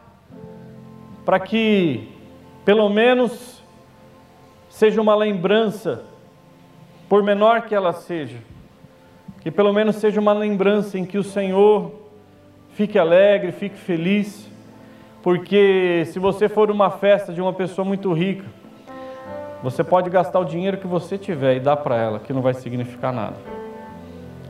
para 1.25 1.39
que 1.39 2.09
pelo 2.65 2.89
menos 2.89 3.63
seja 4.69 5.01
uma 5.01 5.15
lembrança 5.15 6.05
por 7.09 7.23
menor 7.23 7.63
que 7.63 7.75
ela 7.75 7.93
seja, 7.93 8.39
que 9.41 9.51
pelo 9.51 9.73
menos 9.73 9.97
seja 9.97 10.21
uma 10.21 10.33
lembrança 10.33 10.99
em 10.99 11.05
que 11.05 11.19
o 11.19 11.25
Senhor 11.25 11.93
fique 12.71 12.99
alegre, 12.99 13.53
fique 13.53 13.77
feliz, 13.77 14.51
porque 15.23 16.05
se 16.07 16.19
você 16.19 16.49
for 16.49 16.71
uma 16.71 16.91
festa 16.91 17.33
de 17.33 17.41
uma 17.41 17.53
pessoa 17.53 17.85
muito 17.85 18.13
rica, 18.13 18.45
você 19.63 19.85
pode 19.85 20.11
gastar 20.11 20.41
o 20.41 20.45
dinheiro 20.45 20.77
que 20.77 20.87
você 20.87 21.17
tiver 21.17 21.57
e 21.57 21.61
dar 21.61 21.77
para 21.77 21.97
ela, 21.97 22.19
que 22.19 22.33
não 22.33 22.43
vai 22.43 22.55
significar 22.55 23.13
nada. 23.13 23.37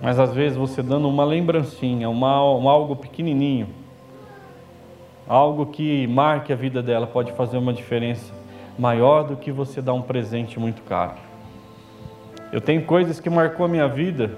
Mas 0.00 0.19
às 0.19 0.33
vezes 0.33 0.57
você 0.57 0.83
dando 0.83 1.09
uma 1.09 1.25
lembrancinha, 1.25 2.09
uma, 2.09 2.42
um 2.57 2.69
algo 2.69 2.97
pequenininho, 2.97 3.69
algo 5.28 5.66
que 5.66 6.07
marque 6.07 6.52
a 6.52 6.57
vida 6.57 6.83
dela, 6.83 7.07
pode 7.07 7.33
fazer 7.33 7.59
uma 7.59 7.73
diferença 7.73 8.33
maior 8.78 9.23
do 9.23 9.37
que 9.37 9.52
você 9.52 9.83
dar 9.83 9.92
um 9.92 10.02
presente 10.02 10.59
muito 10.59 10.83
caro. 10.83 11.14
Eu 12.50 12.61
tenho 12.61 12.85
coisas 12.85 13.21
que 13.21 13.31
marcou 13.31 13.64
a 13.66 13.69
minha 13.69 13.87
vida, 13.87 14.33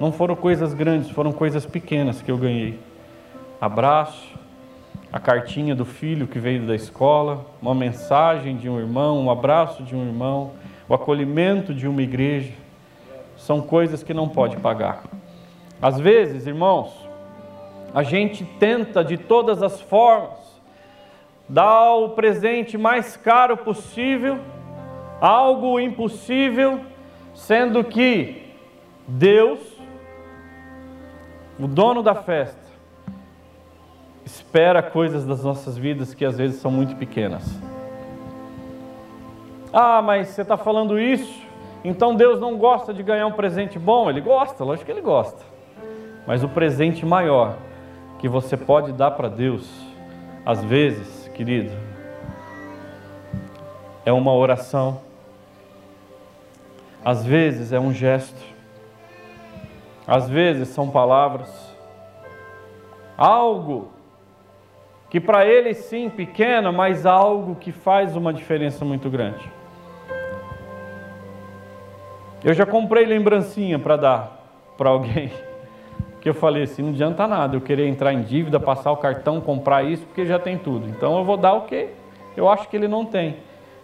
não 0.00 0.10
foram 0.10 0.34
coisas 0.34 0.74
grandes, 0.74 1.10
foram 1.10 1.32
coisas 1.32 1.64
pequenas 1.64 2.20
que 2.20 2.30
eu 2.30 2.36
ganhei. 2.36 2.78
Abraço, 3.60 4.34
a 5.12 5.20
cartinha 5.20 5.74
do 5.74 5.84
filho 5.84 6.26
que 6.26 6.38
veio 6.38 6.66
da 6.66 6.74
escola, 6.74 7.46
uma 7.62 7.74
mensagem 7.74 8.56
de 8.56 8.68
um 8.68 8.78
irmão, 8.78 9.18
um 9.18 9.30
abraço 9.30 9.82
de 9.82 9.94
um 9.94 10.06
irmão, 10.06 10.52
o 10.88 10.94
acolhimento 10.94 11.72
de 11.72 11.86
uma 11.86 12.02
igreja 12.02 12.52
são 13.36 13.60
coisas 13.60 14.02
que 14.02 14.12
não 14.14 14.28
pode 14.28 14.56
pagar. 14.56 15.04
Às 15.80 16.00
vezes, 16.00 16.46
irmãos, 16.46 16.92
a 17.94 18.02
gente 18.02 18.44
tenta 18.58 19.04
de 19.04 19.16
todas 19.16 19.62
as 19.62 19.80
formas 19.80 20.60
dar 21.48 21.94
o 21.94 22.10
presente 22.10 22.76
mais 22.76 23.16
caro 23.16 23.56
possível, 23.56 24.38
algo 25.20 25.78
impossível, 25.78 26.80
sendo 27.34 27.84
que 27.84 28.52
Deus, 29.06 29.60
o 31.58 31.66
dono 31.66 32.02
da 32.02 32.14
festa, 32.14 32.65
espera 34.56 34.82
coisas 34.82 35.26
das 35.26 35.44
nossas 35.44 35.76
vidas 35.76 36.14
que 36.14 36.24
às 36.24 36.38
vezes 36.38 36.62
são 36.62 36.70
muito 36.70 36.96
pequenas. 36.96 37.44
Ah, 39.70 40.00
mas 40.00 40.28
você 40.28 40.40
está 40.40 40.56
falando 40.56 40.98
isso 40.98 41.44
então 41.84 42.14
Deus 42.14 42.40
não 42.40 42.56
gosta 42.56 42.94
de 42.94 43.02
ganhar 43.02 43.26
um 43.26 43.32
presente 43.32 43.78
bom? 43.78 44.08
Ele 44.08 44.22
gosta, 44.22 44.64
lógico 44.64 44.86
que 44.86 44.90
ele 44.92 45.02
gosta. 45.02 45.44
Mas 46.26 46.42
o 46.42 46.48
presente 46.48 47.04
maior 47.04 47.58
que 48.18 48.30
você 48.30 48.56
pode 48.56 48.92
dar 48.92 49.10
para 49.10 49.28
Deus, 49.28 49.70
às 50.44 50.64
vezes, 50.64 51.28
querido, 51.34 51.70
é 54.06 54.12
uma 54.12 54.32
oração, 54.32 55.02
às 57.04 57.22
vezes 57.24 57.74
é 57.74 57.78
um 57.78 57.92
gesto, 57.92 58.42
às 60.08 60.30
vezes 60.30 60.68
são 60.70 60.88
palavras, 60.88 61.52
algo 63.18 63.94
que 65.08 65.20
para 65.20 65.46
ele 65.46 65.72
sim 65.74 66.08
pequeno, 66.08 66.72
mas 66.72 67.06
algo 67.06 67.54
que 67.54 67.72
faz 67.72 68.16
uma 68.16 68.32
diferença 68.32 68.84
muito 68.84 69.08
grande. 69.08 69.50
Eu 72.44 72.54
já 72.54 72.66
comprei 72.66 73.04
lembrancinha 73.04 73.78
para 73.78 73.96
dar 73.96 74.36
para 74.76 74.90
alguém. 74.90 75.30
Que 76.20 76.30
eu 76.30 76.34
falei 76.34 76.64
assim, 76.64 76.82
não 76.82 76.90
adianta 76.90 77.24
nada 77.28 77.54
eu 77.54 77.60
querer 77.60 77.86
entrar 77.86 78.12
em 78.12 78.20
dívida, 78.20 78.58
passar 78.58 78.90
o 78.90 78.96
cartão, 78.96 79.40
comprar 79.40 79.84
isso, 79.84 80.04
porque 80.06 80.26
já 80.26 80.40
tem 80.40 80.58
tudo. 80.58 80.88
Então 80.88 81.16
eu 81.16 81.24
vou 81.24 81.36
dar 81.36 81.52
o 81.52 81.60
que 81.66 81.88
eu 82.36 82.48
acho 82.48 82.68
que 82.68 82.76
ele 82.76 82.88
não 82.88 83.04
tem, 83.04 83.36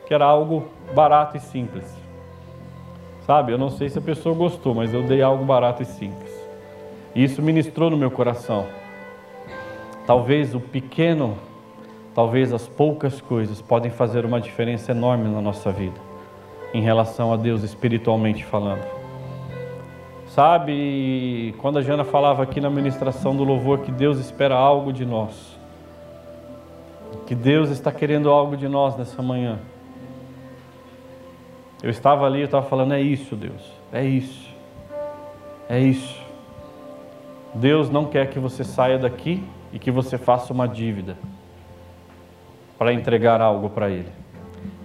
que 0.06 0.12
era 0.12 0.24
algo 0.24 0.68
barato 0.92 1.36
e 1.36 1.40
simples. 1.40 1.96
Sabe, 3.24 3.52
eu 3.52 3.58
não 3.58 3.70
sei 3.70 3.88
se 3.88 3.96
a 3.96 4.02
pessoa 4.02 4.34
gostou, 4.34 4.74
mas 4.74 4.92
eu 4.92 5.04
dei 5.04 5.22
algo 5.22 5.44
barato 5.44 5.82
e 5.82 5.86
simples. 5.86 6.32
E 7.14 7.22
isso 7.22 7.40
ministrou 7.40 7.88
no 7.88 7.96
meu 7.96 8.10
coração. 8.10 8.66
Talvez 10.12 10.54
o 10.54 10.60
pequeno, 10.60 11.38
talvez 12.14 12.52
as 12.52 12.68
poucas 12.68 13.18
coisas 13.18 13.62
podem 13.62 13.90
fazer 13.90 14.26
uma 14.26 14.42
diferença 14.42 14.92
enorme 14.92 15.26
na 15.26 15.40
nossa 15.40 15.72
vida 15.72 15.98
em 16.74 16.82
relação 16.82 17.32
a 17.32 17.36
Deus 17.38 17.62
espiritualmente 17.62 18.44
falando. 18.44 18.84
Sabe, 20.26 21.54
quando 21.62 21.78
a 21.78 21.82
Jana 21.82 22.04
falava 22.04 22.42
aqui 22.42 22.60
na 22.60 22.68
ministração 22.68 23.34
do 23.34 23.42
louvor 23.42 23.78
que 23.78 23.90
Deus 23.90 24.18
espera 24.18 24.54
algo 24.54 24.92
de 24.92 25.06
nós, 25.06 25.58
que 27.26 27.34
Deus 27.34 27.70
está 27.70 27.90
querendo 27.90 28.28
algo 28.28 28.54
de 28.54 28.68
nós 28.68 28.94
nessa 28.98 29.22
manhã. 29.22 29.60
Eu 31.82 31.88
estava 31.88 32.26
ali, 32.26 32.40
eu 32.40 32.44
estava 32.44 32.66
falando, 32.66 32.92
é 32.92 33.00
isso, 33.00 33.34
Deus, 33.34 33.72
é 33.90 34.04
isso, 34.04 34.50
é 35.70 35.80
isso. 35.80 36.20
Deus 37.54 37.88
não 37.88 38.04
quer 38.04 38.28
que 38.28 38.38
você 38.38 38.62
saia 38.62 38.98
daqui 38.98 39.42
e 39.72 39.78
que 39.78 39.90
você 39.90 40.18
faça 40.18 40.52
uma 40.52 40.68
dívida 40.68 41.16
para 42.78 42.92
entregar 42.92 43.40
algo 43.40 43.70
para 43.70 43.90
Ele. 43.90 44.10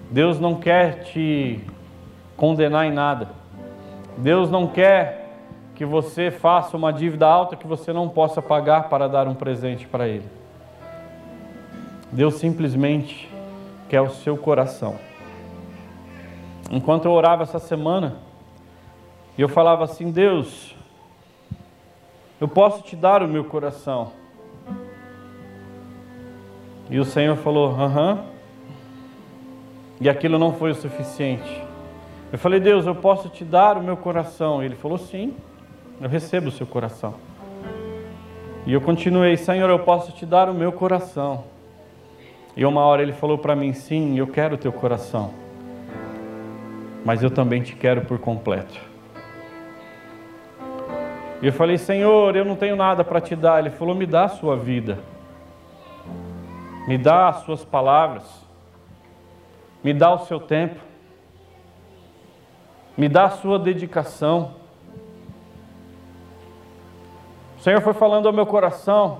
Deus 0.09 0.39
não 0.39 0.55
quer 0.55 1.03
te 1.03 1.59
condenar 2.35 2.85
em 2.85 2.91
nada. 2.91 3.29
Deus 4.17 4.49
não 4.49 4.67
quer 4.67 5.27
que 5.75 5.85
você 5.85 6.31
faça 6.31 6.77
uma 6.77 6.91
dívida 6.91 7.27
alta 7.27 7.55
que 7.55 7.67
você 7.67 7.91
não 7.91 8.07
possa 8.07 8.41
pagar 8.41 8.89
para 8.89 9.07
dar 9.07 9.27
um 9.27 9.35
presente 9.35 9.87
para 9.87 10.07
Ele. 10.07 10.25
Deus 12.11 12.35
simplesmente 12.35 13.29
quer 13.89 14.01
o 14.01 14.09
seu 14.09 14.37
coração. 14.37 14.95
Enquanto 16.71 17.05
eu 17.05 17.11
orava 17.11 17.43
essa 17.43 17.59
semana, 17.59 18.17
eu 19.37 19.47
falava 19.47 19.83
assim: 19.83 20.11
Deus, 20.11 20.75
eu 22.39 22.47
posso 22.47 22.81
te 22.83 22.95
dar 22.95 23.21
o 23.21 23.27
meu 23.27 23.45
coração. 23.45 24.11
E 26.89 26.99
o 26.99 27.05
Senhor 27.05 27.35
falou: 27.37 27.69
aham. 27.69 28.23
E 29.99 30.07
aquilo 30.07 30.37
não 30.37 30.53
foi 30.53 30.71
o 30.71 30.75
suficiente. 30.75 31.63
Eu 32.31 32.37
falei, 32.37 32.59
Deus, 32.59 32.85
eu 32.85 32.93
posso 32.93 33.29
te 33.29 33.43
dar 33.43 33.77
o 33.77 33.81
meu 33.81 33.97
coração? 33.97 34.61
Ele 34.61 34.75
falou, 34.75 34.97
sim, 34.97 35.33
eu 35.99 36.07
recebo 36.07 36.49
o 36.49 36.51
seu 36.51 36.67
coração. 36.67 37.15
E 38.65 38.73
eu 38.73 38.81
continuei, 38.81 39.37
Senhor, 39.37 39.69
eu 39.69 39.79
posso 39.79 40.11
te 40.11 40.25
dar 40.25 40.49
o 40.49 40.53
meu 40.53 40.71
coração. 40.71 41.45
E 42.55 42.65
uma 42.65 42.81
hora 42.81 43.01
ele 43.01 43.13
falou 43.13 43.37
para 43.37 43.55
mim, 43.55 43.71
sim, 43.73 44.19
eu 44.19 44.27
quero 44.27 44.55
o 44.55 44.57
teu 44.57 44.73
coração, 44.73 45.31
mas 47.05 47.23
eu 47.23 47.31
também 47.31 47.61
te 47.61 47.75
quero 47.75 48.01
por 48.01 48.19
completo. 48.19 48.79
E 51.41 51.47
eu 51.47 51.53
falei, 51.53 51.77
Senhor, 51.77 52.35
eu 52.35 52.43
não 52.43 52.55
tenho 52.55 52.75
nada 52.75 53.03
para 53.03 53.21
te 53.21 53.35
dar. 53.35 53.59
Ele 53.59 53.69
falou, 53.69 53.95
me 53.95 54.05
dá 54.05 54.25
a 54.25 54.29
sua 54.29 54.57
vida, 54.57 54.99
me 56.87 56.97
dá 56.97 57.27
as 57.27 57.37
suas 57.43 57.63
palavras, 57.63 58.23
me 59.83 59.93
dá 59.93 60.11
o 60.13 60.19
seu 60.25 60.39
tempo 60.39 60.87
me 62.97 63.07
dá 63.07 63.25
a 63.25 63.29
sua 63.29 63.59
dedicação. 63.59 64.55
O 67.57 67.61
Senhor 67.61 67.79
foi 67.81 67.93
falando 67.93 68.27
ao 68.27 68.33
meu 68.33 68.45
coração, 68.45 69.19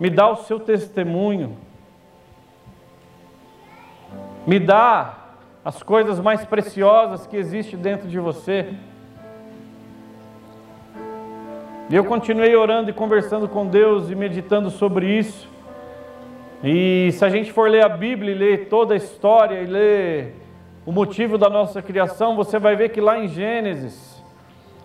me 0.00 0.10
dá 0.10 0.28
o 0.28 0.36
seu 0.36 0.58
testemunho, 0.58 1.56
me 4.44 4.58
dá 4.58 5.14
as 5.64 5.82
coisas 5.82 6.18
mais 6.18 6.44
preciosas 6.44 7.26
que 7.26 7.36
existem 7.36 7.78
dentro 7.78 8.08
de 8.08 8.18
você. 8.18 8.74
E 11.88 11.94
eu 11.94 12.04
continuei 12.04 12.56
orando 12.56 12.90
e 12.90 12.92
conversando 12.92 13.48
com 13.48 13.66
Deus 13.66 14.10
e 14.10 14.16
meditando 14.16 14.70
sobre 14.70 15.06
isso. 15.06 15.51
E 16.62 17.10
se 17.12 17.24
a 17.24 17.28
gente 17.28 17.52
for 17.52 17.68
ler 17.68 17.84
a 17.84 17.88
Bíblia 17.88 18.32
e 18.32 18.38
ler 18.38 18.68
toda 18.68 18.94
a 18.94 18.96
história 18.96 19.60
e 19.60 19.66
ler 19.66 20.36
o 20.86 20.92
motivo 20.92 21.36
da 21.36 21.50
nossa 21.50 21.82
criação, 21.82 22.36
você 22.36 22.56
vai 22.56 22.76
ver 22.76 22.90
que 22.90 23.00
lá 23.00 23.18
em 23.18 23.26
Gênesis, 23.26 24.22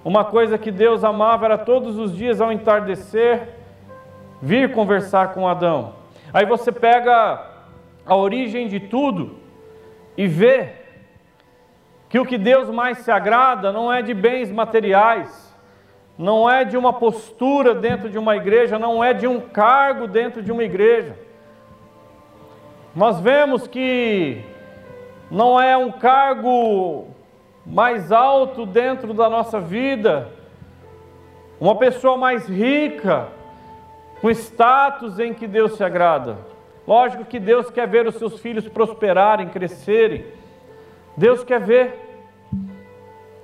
uma 0.03 0.25
coisa 0.25 0.57
que 0.57 0.71
Deus 0.71 1.03
amava 1.03 1.45
era 1.45 1.57
todos 1.57 1.99
os 1.99 2.15
dias 2.15 2.41
ao 2.41 2.51
entardecer 2.51 3.49
vir 4.41 4.71
conversar 4.71 5.33
com 5.35 5.47
Adão. 5.47 5.93
Aí 6.33 6.47
você 6.47 6.71
pega 6.71 7.45
a 8.03 8.15
origem 8.15 8.67
de 8.67 8.79
tudo 8.79 9.37
e 10.17 10.25
vê 10.25 10.69
que 12.09 12.17
o 12.17 12.25
que 12.25 12.39
Deus 12.39 12.71
mais 12.71 12.99
se 12.99 13.11
agrada 13.11 13.71
não 13.71 13.93
é 13.93 14.01
de 14.01 14.15
bens 14.15 14.51
materiais, 14.51 15.55
não 16.17 16.49
é 16.49 16.63
de 16.65 16.75
uma 16.75 16.93
postura 16.93 17.75
dentro 17.75 18.09
de 18.09 18.17
uma 18.17 18.35
igreja, 18.35 18.79
não 18.79 19.03
é 19.03 19.13
de 19.13 19.27
um 19.27 19.39
cargo 19.39 20.07
dentro 20.07 20.41
de 20.41 20.51
uma 20.51 20.63
igreja. 20.63 21.26
Nós 22.97 23.19
vemos 23.19 23.67
que 23.67 24.41
não 25.29 25.61
é 25.61 25.77
um 25.77 25.91
cargo 25.91 27.05
mais 27.63 28.11
alto 28.11 28.65
dentro 28.65 29.13
da 29.13 29.29
nossa 29.29 29.59
vida, 29.59 30.31
uma 31.59 31.75
pessoa 31.75 32.17
mais 32.17 32.49
rica, 32.49 33.27
com 34.19 34.31
status 34.31 35.19
em 35.19 35.31
que 35.31 35.45
Deus 35.45 35.77
se 35.77 35.83
agrada. 35.83 36.39
Lógico 36.87 37.23
que 37.23 37.39
Deus 37.39 37.69
quer 37.69 37.87
ver 37.87 38.07
os 38.07 38.15
seus 38.15 38.39
filhos 38.39 38.67
prosperarem, 38.67 39.47
crescerem. 39.49 40.25
Deus 41.15 41.43
quer 41.43 41.59
ver. 41.59 41.93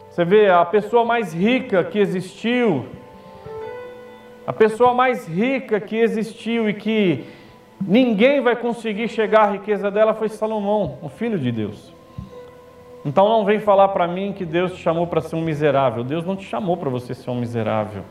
Você 0.09 0.25
vê 0.25 0.49
a 0.49 0.65
pessoa 0.65 1.05
mais 1.05 1.31
rica 1.31 1.83
que 1.83 1.99
existiu, 1.99 2.87
a 4.47 4.51
pessoa 4.51 4.95
mais 4.95 5.27
rica 5.27 5.79
que 5.79 5.97
existiu 5.97 6.67
e 6.67 6.73
que 6.73 7.42
Ninguém 7.85 8.41
vai 8.41 8.55
conseguir 8.55 9.07
chegar 9.07 9.49
à 9.49 9.51
riqueza 9.51 9.91
dela 9.91 10.13
foi 10.13 10.29
Salomão, 10.29 10.97
o 11.01 11.09
filho 11.09 11.37
de 11.37 11.51
Deus. 11.51 11.93
Então 13.05 13.27
não 13.27 13.43
vem 13.43 13.59
falar 13.59 13.89
para 13.89 14.07
mim 14.07 14.31
que 14.31 14.45
Deus 14.45 14.73
te 14.73 14.81
chamou 14.81 15.05
para 15.05 15.19
ser 15.19 15.35
um 15.35 15.41
miserável. 15.41 16.03
Deus 16.03 16.25
não 16.25 16.35
te 16.35 16.45
chamou 16.45 16.77
para 16.77 16.89
você 16.89 17.13
ser 17.13 17.29
um 17.29 17.35
miserável. 17.35 18.03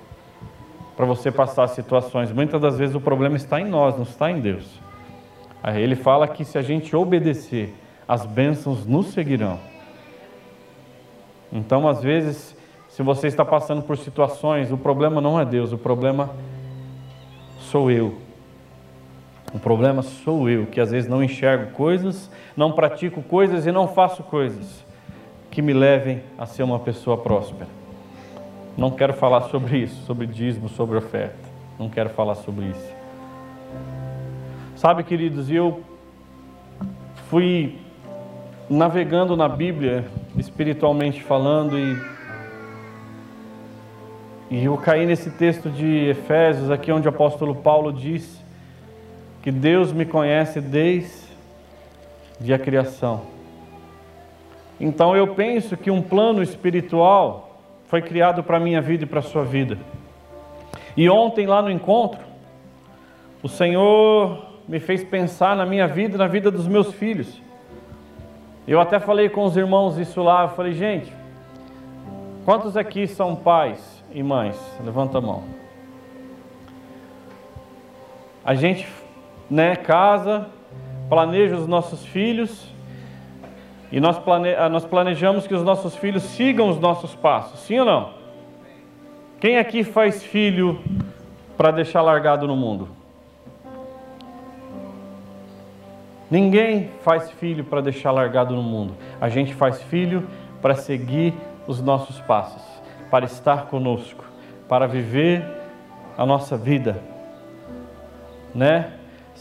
para 0.95 1.07
você 1.07 1.33
passar 1.33 1.67
situações. 1.69 2.31
Muitas 2.31 2.61
das 2.61 2.79
vezes 2.79 2.95
o 2.95 3.01
problema 3.01 3.35
está 3.37 3.59
em 3.61 3.65
nós, 3.65 3.97
não 3.97 4.03
está 4.03 4.31
em 4.31 4.41
Deus. 4.41 4.79
Aí 5.63 5.83
ele 5.83 5.97
fala 5.97 6.29
que 6.29 6.45
se 6.45 6.59
a 6.59 6.63
gente 6.63 6.95
obedecer, 6.95 7.75
as 8.07 8.27
bênçãos 8.27 8.85
nos 8.85 9.07
seguirão. 9.07 9.59
Então, 11.53 11.89
às 11.89 12.03
vezes, 12.03 12.57
se 12.89 13.03
você 13.03 13.27
está 13.27 13.45
passando 13.45 13.83
por 13.83 13.97
situações, 13.97 14.71
o 14.71 14.77
problema 14.77 15.21
não 15.21 15.41
é 15.41 15.45
Deus, 15.45 15.73
o 15.73 15.79
problema 15.79 16.31
sou 17.59 17.91
eu. 17.91 18.19
O 19.55 19.59
problema 19.59 20.01
sou 20.03 20.49
eu, 20.49 20.67
que 20.67 20.81
às 20.81 20.91
vezes 20.91 21.09
não 21.09 21.23
enxergo 21.23 21.73
coisas, 21.73 22.31
não 22.57 22.73
pratico 22.73 23.23
coisas 23.23 23.67
e 23.67 23.73
não 23.73 23.87
faço 23.87 24.23
coisas 24.23 24.85
que 25.51 25.61
me 25.61 25.75
levem 25.75 26.23
a 26.39 26.47
ser 26.47 26.63
uma 26.63 26.79
pessoa 26.79 27.19
próspera. 27.19 27.69
Não 28.77 28.91
quero 28.91 29.13
falar 29.13 29.43
sobre 29.43 29.77
isso, 29.77 30.03
sobre 30.07 30.27
dízimo, 30.27 30.69
sobre 30.71 30.97
oferta. 30.97 31.37
Não 31.79 31.91
quero 31.91 32.09
falar 32.09 32.37
sobre 32.37 32.67
isso. 32.67 32.95
Sabe, 34.75 35.05
queridos, 35.05 35.51
eu 35.51 35.83
fui 37.29 37.79
navegando 38.71 39.37
na 39.37 39.49
Bíblia, 39.49 40.07
espiritualmente 40.37 41.23
falando, 41.23 41.79
e, 41.79 42.03
e 44.51 44.65
eu 44.65 44.77
caí 44.79 45.05
nesse 45.05 45.31
texto 45.31 45.69
de 45.69 46.09
Efésios, 46.09 46.71
aqui 46.71 46.91
onde 46.91 47.07
o 47.07 47.11
apóstolo 47.11 47.55
Paulo 47.55 47.93
diz 47.93 48.42
que 49.43 49.51
Deus 49.51 49.93
me 49.93 50.07
conhece 50.07 50.61
desde 50.61 52.55
a 52.55 52.59
criação. 52.59 53.23
Então 54.81 55.17
eu 55.17 55.35
penso 55.35 55.77
que 55.77 55.91
um 55.91 56.01
plano 56.01 56.43
espiritual 56.43 57.61
foi 57.87 58.01
criado 58.01 58.43
para 58.43 58.57
a 58.57 58.61
minha 58.61 58.81
vida 58.81 59.05
e 59.05 59.07
para 59.07 59.19
a 59.19 59.23
sua 59.23 59.45
vida. 59.45 59.79
E 60.97 61.11
ontem 61.11 61.47
lá 61.47 61.61
no 61.61 61.71
encontro, 61.71 62.21
o 63.43 63.49
Senhor 63.49 64.47
me 64.69 64.79
fez 64.79 65.03
pensar 65.03 65.57
na 65.57 65.67
minha 65.67 65.89
vida 65.89 66.15
e 66.15 66.19
na 66.19 66.27
vida 66.27 66.51
dos 66.51 66.69
meus 66.69 66.93
filhos. 66.95 67.41
Eu 68.67 68.81
até 68.81 69.01
falei 69.01 69.29
com 69.29 69.45
os 69.45 69.57
irmãos 69.57 69.99
isso 69.99 70.23
lá, 70.23 70.45
eu 70.45 70.49
falei, 70.51 70.73
gente, 70.73 71.13
quantos 72.45 72.77
aqui 72.77 73.09
são 73.09 73.35
pais 73.35 74.03
e 74.13 74.23
mães? 74.23 74.57
Levanta 74.85 75.19
a 75.19 75.21
mão. 75.21 75.43
A 78.45 78.55
gente 78.55 78.87
né, 79.51 79.77
casa, 79.77 80.47
planeja 81.09 81.57
os 81.57 81.67
nossos 81.67 82.05
filhos 82.05 82.73
e 83.93 84.01
nós, 84.01 84.19
plane... 84.19 84.55
Ah, 84.55 84.71
nós 84.71 84.87
planejamos 84.87 85.47
que 85.47 85.55
os 85.55 85.63
nossos 85.63 85.95
filhos 85.95 86.23
sigam 86.23 86.71
os 86.71 86.81
nossos 86.81 87.15
passos, 87.15 87.61
sim 87.61 87.79
ou 87.79 87.85
não? 87.85 88.11
Quem 89.39 89.59
aqui 89.59 89.85
faz 89.85 90.23
filho 90.23 90.81
para 91.59 91.71
deixar 91.71 92.01
largado 92.01 92.47
no 92.47 92.57
mundo? 92.57 92.89
Ninguém 96.31 96.89
faz 97.03 97.31
filho 97.33 97.63
para 97.63 97.83
deixar 97.83 98.11
largado 98.11 98.55
no 98.55 98.63
mundo. 98.63 98.95
A 99.21 99.29
gente 99.29 99.53
faz 99.53 99.83
filho 99.83 100.27
para 100.63 100.75
seguir 100.75 101.35
os 101.67 101.83
nossos 101.83 102.19
passos, 102.21 102.63
para 103.11 103.27
estar 103.27 103.67
conosco, 103.67 104.25
para 104.67 104.87
viver 104.87 105.45
a 106.17 106.25
nossa 106.25 106.57
vida, 106.57 107.03
né? 108.55 108.93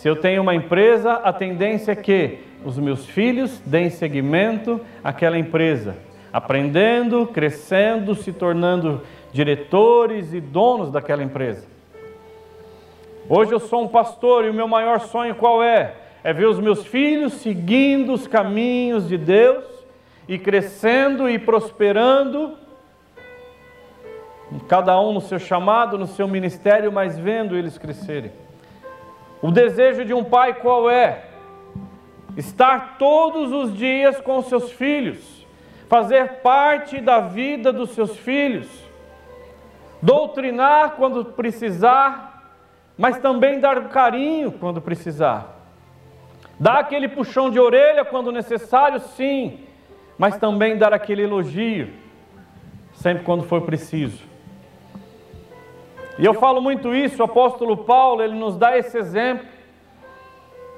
Se 0.01 0.07
eu 0.07 0.15
tenho 0.15 0.41
uma 0.41 0.55
empresa, 0.55 1.13
a 1.13 1.31
tendência 1.31 1.91
é 1.91 1.95
que 1.95 2.39
os 2.65 2.75
meus 2.79 3.05
filhos 3.05 3.59
deem 3.59 3.91
seguimento 3.91 4.81
àquela 5.03 5.37
empresa, 5.37 5.95
aprendendo, 6.33 7.27
crescendo, 7.27 8.15
se 8.15 8.33
tornando 8.33 9.03
diretores 9.31 10.33
e 10.33 10.41
donos 10.41 10.89
daquela 10.89 11.21
empresa. 11.21 11.67
Hoje 13.29 13.51
eu 13.51 13.59
sou 13.59 13.83
um 13.83 13.87
pastor 13.87 14.43
e 14.43 14.49
o 14.49 14.53
meu 14.55 14.67
maior 14.67 15.01
sonho 15.01 15.35
qual 15.35 15.61
é? 15.61 15.93
É 16.23 16.33
ver 16.33 16.47
os 16.47 16.59
meus 16.59 16.83
filhos 16.83 17.33
seguindo 17.33 18.11
os 18.11 18.25
caminhos 18.25 19.07
de 19.07 19.19
Deus 19.19 19.63
e 20.27 20.39
crescendo 20.39 21.29
e 21.29 21.37
prosperando, 21.37 22.57
cada 24.67 24.99
um 24.99 25.13
no 25.13 25.21
seu 25.21 25.37
chamado, 25.37 25.95
no 25.95 26.07
seu 26.07 26.27
ministério, 26.27 26.91
mas 26.91 27.19
vendo 27.19 27.55
eles 27.55 27.77
crescerem. 27.77 28.40
O 29.41 29.49
desejo 29.51 30.05
de 30.05 30.13
um 30.13 30.23
pai 30.23 30.53
qual 30.53 30.89
é? 30.89 31.25
Estar 32.37 32.97
todos 32.97 33.51
os 33.51 33.75
dias 33.75 34.21
com 34.21 34.41
seus 34.41 34.71
filhos, 34.71 35.45
fazer 35.89 36.41
parte 36.41 37.01
da 37.01 37.19
vida 37.19 37.73
dos 37.73 37.89
seus 37.91 38.15
filhos, 38.17 38.67
doutrinar 40.01 40.91
quando 40.91 41.25
precisar, 41.25 42.53
mas 42.97 43.17
também 43.17 43.59
dar 43.59 43.89
carinho 43.89 44.51
quando 44.51 44.79
precisar. 44.79 45.57
Dar 46.59 46.79
aquele 46.79 47.07
puxão 47.07 47.49
de 47.49 47.59
orelha 47.59 48.05
quando 48.05 48.31
necessário, 48.31 48.99
sim, 48.99 49.61
mas 50.17 50.37
também 50.37 50.77
dar 50.77 50.93
aquele 50.93 51.23
elogio, 51.23 51.89
sempre 52.93 53.23
quando 53.23 53.43
for 53.43 53.61
preciso. 53.63 54.30
E 56.21 56.25
eu 56.25 56.35
falo 56.35 56.61
muito 56.61 56.93
isso, 56.93 57.19
o 57.19 57.25
apóstolo 57.25 57.77
Paulo, 57.77 58.21
ele 58.21 58.35
nos 58.35 58.55
dá 58.55 58.77
esse 58.77 58.95
exemplo 58.95 59.47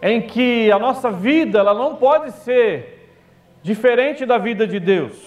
em 0.02 0.22
que 0.22 0.72
a 0.72 0.80
nossa 0.80 1.12
vida, 1.12 1.60
ela 1.60 1.74
não 1.74 1.98
pode 1.98 2.32
ser 2.32 3.12
diferente 3.62 4.26
da 4.26 4.38
vida 4.38 4.66
de 4.66 4.80
Deus. 4.80 5.22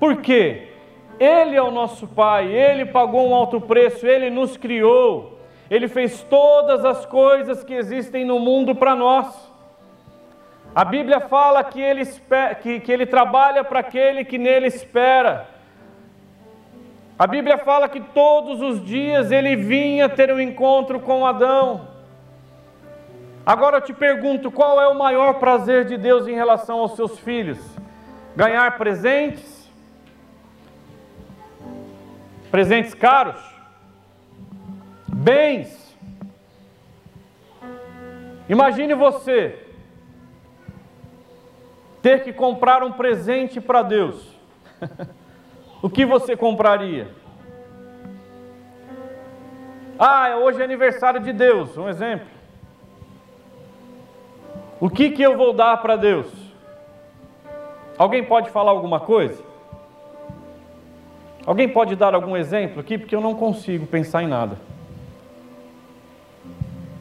Por 0.00 0.22
quê? 0.22 0.68
Ele 1.20 1.54
é 1.54 1.60
o 1.60 1.70
nosso 1.70 2.08
Pai, 2.08 2.50
Ele 2.50 2.86
pagou 2.86 3.28
um 3.28 3.34
alto 3.34 3.60
preço, 3.60 4.06
Ele 4.06 4.30
nos 4.30 4.56
criou, 4.56 5.38
Ele 5.70 5.88
fez 5.88 6.22
todas 6.22 6.82
as 6.86 7.04
coisas 7.04 7.62
que 7.62 7.74
existem 7.74 8.24
no 8.24 8.40
mundo 8.40 8.74
para 8.74 8.96
nós. 8.96 9.52
A 10.74 10.86
Bíblia 10.86 11.20
fala 11.20 11.62
que 11.62 11.82
Ele, 11.82 12.00
espera, 12.00 12.54
que, 12.54 12.80
que 12.80 12.90
ele 12.90 13.04
trabalha 13.04 13.62
para 13.62 13.80
aquele 13.80 14.24
que 14.24 14.38
nele 14.38 14.68
espera. 14.68 15.57
A 17.18 17.26
Bíblia 17.26 17.58
fala 17.58 17.88
que 17.88 18.00
todos 18.00 18.60
os 18.62 18.84
dias 18.84 19.32
ele 19.32 19.56
vinha 19.56 20.08
ter 20.08 20.32
um 20.32 20.40
encontro 20.40 21.00
com 21.00 21.26
Adão. 21.26 21.88
Agora 23.44 23.78
eu 23.78 23.80
te 23.80 23.92
pergunto: 23.92 24.52
qual 24.52 24.80
é 24.80 24.86
o 24.86 24.96
maior 24.96 25.34
prazer 25.34 25.84
de 25.84 25.96
Deus 25.96 26.28
em 26.28 26.34
relação 26.34 26.78
aos 26.78 26.94
seus 26.94 27.18
filhos? 27.18 27.58
Ganhar 28.36 28.78
presentes? 28.78 29.68
Presentes 32.52 32.94
caros? 32.94 33.42
Bens? 35.08 35.96
Imagine 38.48 38.94
você 38.94 39.58
ter 42.00 42.22
que 42.22 42.32
comprar 42.32 42.84
um 42.84 42.92
presente 42.92 43.60
para 43.60 43.82
Deus. 43.82 44.38
o 45.82 45.88
que 45.88 46.04
você 46.04 46.36
compraria? 46.36 47.08
Ah, 49.98 50.36
hoje 50.36 50.60
é 50.60 50.64
aniversário 50.64 51.20
de 51.20 51.32
Deus, 51.32 51.76
um 51.76 51.88
exemplo. 51.88 52.26
O 54.80 54.88
que, 54.88 55.10
que 55.10 55.22
eu 55.22 55.36
vou 55.36 55.52
dar 55.52 55.76
para 55.78 55.96
Deus? 55.96 56.26
Alguém 57.96 58.22
pode 58.24 58.50
falar 58.50 58.70
alguma 58.70 59.00
coisa? 59.00 59.42
Alguém 61.44 61.68
pode 61.68 61.96
dar 61.96 62.14
algum 62.14 62.36
exemplo 62.36 62.80
aqui? 62.80 62.96
Porque 62.96 63.14
eu 63.14 63.20
não 63.20 63.34
consigo 63.34 63.86
pensar 63.86 64.22
em 64.22 64.28
nada. 64.28 64.56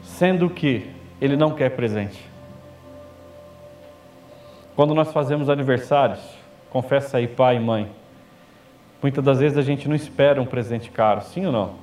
Sendo 0.02 0.50
que 0.50 0.90
Ele 1.22 1.36
não 1.36 1.52
quer 1.52 1.70
presente. 1.76 2.26
Quando 4.76 4.96
nós 4.96 5.12
fazemos 5.12 5.50
aniversários, 5.50 6.20
confessa 6.70 7.18
aí, 7.18 7.28
pai 7.28 7.58
e 7.58 7.60
mãe, 7.60 7.92
Muitas 9.02 9.24
das 9.24 9.40
vezes 9.40 9.58
a 9.58 9.62
gente 9.62 9.88
não 9.88 9.96
espera 9.96 10.42
um 10.42 10.46
presente 10.46 10.90
caro, 10.90 11.22
sim 11.22 11.46
ou 11.46 11.52
não? 11.52 11.76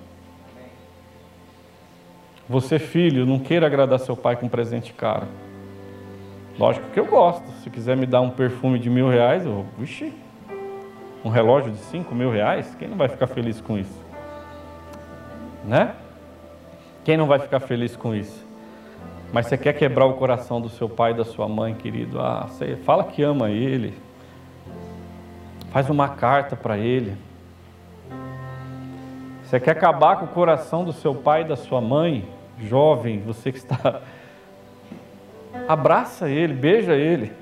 Você, 2.48 2.78
filho, 2.78 3.24
não 3.24 3.38
queira 3.38 3.66
agradar 3.66 3.98
seu 3.98 4.16
pai 4.16 4.36
com 4.36 4.46
um 4.46 4.48
presente 4.48 4.92
caro. 4.92 5.26
Lógico 6.58 6.88
que 6.90 7.00
eu 7.00 7.06
gosto. 7.06 7.48
Se 7.62 7.70
quiser 7.70 7.96
me 7.96 8.04
dar 8.04 8.20
um 8.20 8.30
perfume 8.30 8.78
de 8.78 8.90
mil 8.90 9.08
reais, 9.08 9.46
eu, 9.46 9.64
vixi, 9.78 10.12
um 11.24 11.30
relógio 11.30 11.72
de 11.72 11.78
cinco 11.78 12.14
mil 12.14 12.30
reais, 12.30 12.74
quem 12.78 12.86
não 12.86 12.96
vai 12.96 13.08
ficar 13.08 13.26
feliz 13.26 13.60
com 13.60 13.78
isso? 13.78 14.04
Né? 15.64 15.94
Quem 17.02 17.16
não 17.16 17.26
vai 17.26 17.38
ficar 17.38 17.60
feliz 17.60 17.96
com 17.96 18.14
isso? 18.14 18.44
Mas 19.32 19.46
você 19.46 19.56
quer 19.56 19.72
quebrar 19.72 20.04
o 20.04 20.14
coração 20.14 20.60
do 20.60 20.68
seu 20.68 20.88
pai 20.88 21.12
e 21.12 21.14
da 21.14 21.24
sua 21.24 21.48
mãe, 21.48 21.74
querido? 21.74 22.20
Ah, 22.20 22.46
você 22.48 22.76
fala 22.76 23.04
que 23.04 23.22
ama 23.22 23.50
ele, 23.50 23.94
Faz 25.74 25.90
uma 25.90 26.08
carta 26.08 26.54
para 26.54 26.78
ele. 26.78 27.16
Você 29.42 29.58
quer 29.58 29.72
acabar 29.72 30.20
com 30.20 30.24
o 30.24 30.28
coração 30.28 30.84
do 30.84 30.92
seu 30.92 31.16
pai 31.16 31.40
e 31.40 31.46
da 31.46 31.56
sua 31.56 31.80
mãe, 31.80 32.28
jovem, 32.60 33.18
você 33.18 33.50
que 33.50 33.58
está. 33.58 34.00
Abraça 35.66 36.28
ele, 36.30 36.54
beija 36.54 36.94
ele. 36.94 37.32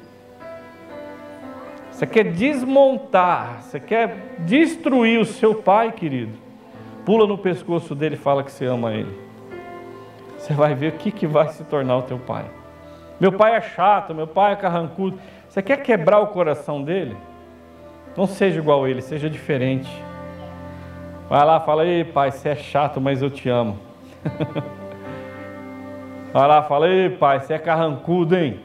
Você 1.91 2.07
quer 2.07 2.33
desmontar, 2.33 3.65
você 3.65 3.79
quer 3.79 4.37
destruir 4.39 5.21
o 5.21 5.27
seu 5.27 5.57
pai, 5.57 5.93
querido. 5.93 6.33
pula 7.05 7.27
no 7.27 7.37
pescoço 7.37 7.95
dele 7.95 8.15
e 8.15 8.19
fala 8.19 8.43
que 8.43 8.51
você 8.51 8.65
ama 8.65 8.95
ele. 8.95 9.15
Você 10.39 10.55
vai 10.55 10.75
ver 10.75 10.95
o 10.95 10.97
que, 10.97 11.13
que 11.13 11.27
vai 11.27 11.51
se 11.51 11.65
tornar 11.65 11.99
o 11.99 12.03
teu 12.03 12.19
pai. 12.19 12.47
Meu 13.21 13.31
pai 13.31 13.57
é 13.57 13.61
chato, 13.61 14.15
meu 14.15 14.27
pai 14.27 14.55
é 14.55 14.57
carrancudo. 14.57 15.19
Você 15.51 15.61
quer 15.61 15.83
quebrar 15.83 16.21
o 16.21 16.29
coração 16.29 16.83
dele? 16.83 17.15
Não 18.17 18.27
seja 18.27 18.59
igual 18.59 18.85
a 18.85 18.91
ele, 18.91 19.01
seja 19.01 19.31
diferente. 19.31 19.91
Vai 21.29 21.45
lá, 21.45 21.61
fala, 21.61 21.87
ei 21.87 22.05
pai, 22.05 22.31
você 22.31 22.51
é 22.51 22.57
chato, 22.57 23.01
mas 23.01 23.23
eu 23.23 23.31
te 23.31 23.49
amo. 23.49 23.79
Vai 26.33 26.49
lá, 26.49 26.63
fala, 26.63 26.89
ei 26.89 27.11
pai, 27.11 27.41
você 27.41 27.55
é 27.55 27.59
carrancudo, 27.59 28.37
hein? 28.37 28.61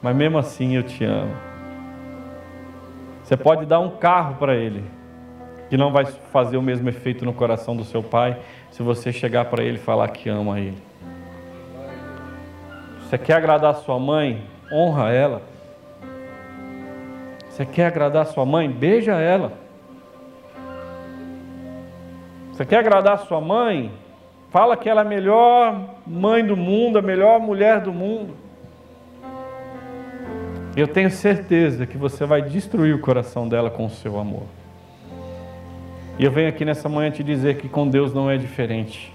Mas 0.00 0.16
mesmo 0.16 0.38
assim 0.38 0.76
eu 0.76 0.82
te 0.82 1.04
amo. 1.04 1.34
Você 3.22 3.36
pode 3.36 3.66
dar 3.66 3.80
um 3.80 3.90
carro 3.90 4.36
para 4.36 4.54
ele, 4.54 4.84
que 5.70 5.76
não 5.78 5.90
vai 5.90 6.04
fazer 6.04 6.58
o 6.58 6.62
mesmo 6.62 6.88
efeito 6.90 7.24
no 7.24 7.32
coração 7.32 7.74
do 7.74 7.84
seu 7.84 8.02
pai, 8.02 8.38
se 8.70 8.82
você 8.82 9.12
chegar 9.12 9.46
para 9.46 9.62
ele 9.62 9.76
e 9.76 9.80
falar 9.80 10.08
que 10.08 10.28
ama 10.28 10.60
ele. 10.60 10.76
Você 13.00 13.16
quer 13.16 13.34
agradar 13.34 13.74
sua 13.76 13.98
mãe? 13.98 14.42
Honra 14.70 15.10
ela. 15.10 15.53
Você 17.54 17.64
quer 17.64 17.86
agradar 17.86 18.26
sua 18.26 18.44
mãe? 18.44 18.68
Beija 18.68 19.12
ela. 19.12 19.52
Você 22.50 22.66
quer 22.66 22.78
agradar 22.78 23.20
sua 23.20 23.40
mãe? 23.40 23.92
Fala 24.50 24.76
que 24.76 24.88
ela 24.88 25.02
é 25.02 25.04
a 25.04 25.08
melhor 25.08 25.94
mãe 26.04 26.44
do 26.44 26.56
mundo, 26.56 26.98
a 26.98 27.02
melhor 27.02 27.38
mulher 27.38 27.80
do 27.80 27.92
mundo. 27.92 28.34
Eu 30.76 30.88
tenho 30.88 31.08
certeza 31.12 31.86
que 31.86 31.96
você 31.96 32.26
vai 32.26 32.42
destruir 32.42 32.92
o 32.92 32.98
coração 32.98 33.48
dela 33.48 33.70
com 33.70 33.86
o 33.86 33.90
seu 33.90 34.18
amor. 34.18 34.46
E 36.18 36.24
eu 36.24 36.32
venho 36.32 36.48
aqui 36.48 36.64
nessa 36.64 36.88
manhã 36.88 37.12
te 37.12 37.22
dizer 37.22 37.58
que 37.58 37.68
com 37.68 37.86
Deus 37.86 38.12
não 38.12 38.28
é 38.28 38.36
diferente. 38.36 39.14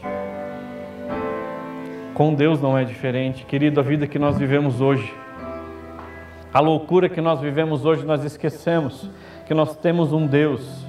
Com 2.14 2.34
Deus 2.34 2.62
não 2.62 2.78
é 2.78 2.86
diferente. 2.86 3.44
Querido, 3.44 3.82
a 3.82 3.84
vida 3.84 4.08
que 4.08 4.18
nós 4.18 4.38
vivemos 4.38 4.80
hoje, 4.80 5.14
a 6.54 6.60
loucura 6.60 7.08
que 7.08 7.22
nós 7.22 7.40
vivemos 7.40 7.86
hoje, 7.86 8.06
nós 8.06 8.24
esquecemos 8.24 9.10
que 9.46 9.54
nós 9.54 9.76
temos 9.76 10.12
um 10.12 10.26
Deus 10.26 10.88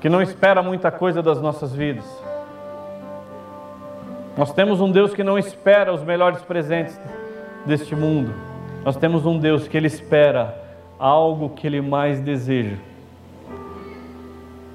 que 0.00 0.08
não 0.08 0.22
espera 0.22 0.62
muita 0.62 0.90
coisa 0.90 1.22
das 1.22 1.40
nossas 1.40 1.74
vidas. 1.74 2.04
Nós 4.36 4.52
temos 4.52 4.80
um 4.80 4.90
Deus 4.90 5.12
que 5.12 5.24
não 5.24 5.36
espera 5.36 5.92
os 5.92 6.02
melhores 6.04 6.40
presentes 6.42 6.98
deste 7.66 7.96
mundo. 7.96 8.32
Nós 8.84 8.96
temos 8.96 9.26
um 9.26 9.38
Deus 9.38 9.66
que 9.66 9.76
Ele 9.76 9.88
espera 9.88 10.56
algo 10.98 11.50
que 11.50 11.66
Ele 11.66 11.80
mais 11.80 12.20
deseja, 12.20 12.76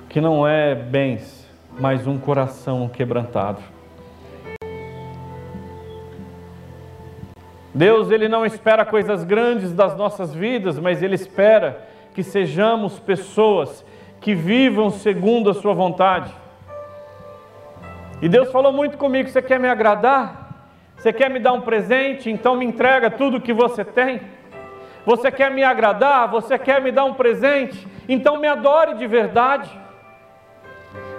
que 0.09 0.19
não 0.19 0.45
é 0.47 0.75
bens, 0.75 1.49
mas 1.79 2.05
um 2.05 2.17
coração 2.17 2.89
quebrantado. 2.89 3.72
Deus 7.73 8.11
ele 8.11 8.27
não 8.27 8.45
espera 8.45 8.85
coisas 8.85 9.23
grandes 9.23 9.73
das 9.73 9.95
nossas 9.97 10.33
vidas, 10.33 10.77
mas 10.77 11.01
ele 11.01 11.15
espera 11.15 11.87
que 12.13 12.21
sejamos 12.21 12.99
pessoas 12.99 13.83
que 14.21 14.35
vivam 14.35 14.91
segundo 14.91 15.49
a 15.49 15.53
sua 15.53 15.73
vontade. 15.73 16.31
E 18.21 18.29
Deus 18.29 18.51
falou 18.51 18.71
muito 18.71 18.97
comigo: 18.97 19.27
você 19.27 19.41
quer 19.41 19.59
me 19.59 19.67
agradar? 19.67 20.43
Você 20.95 21.11
quer 21.11 21.29
me 21.29 21.39
dar 21.39 21.53
um 21.53 21.61
presente? 21.61 22.29
Então 22.29 22.55
me 22.55 22.63
entrega 22.63 23.09
tudo 23.09 23.41
que 23.41 23.51
você 23.51 23.83
tem. 23.83 24.21
Você 25.05 25.31
quer 25.31 25.51
me 25.51 25.63
agradar? 25.63 26.29
Você 26.29 26.57
quer 26.57 26.79
me 26.79 26.91
dar 26.91 27.03
um 27.05 27.15
presente? 27.15 27.85
Então 28.07 28.39
me 28.39 28.47
adore 28.47 28.93
de 28.93 29.07
verdade. 29.07 29.69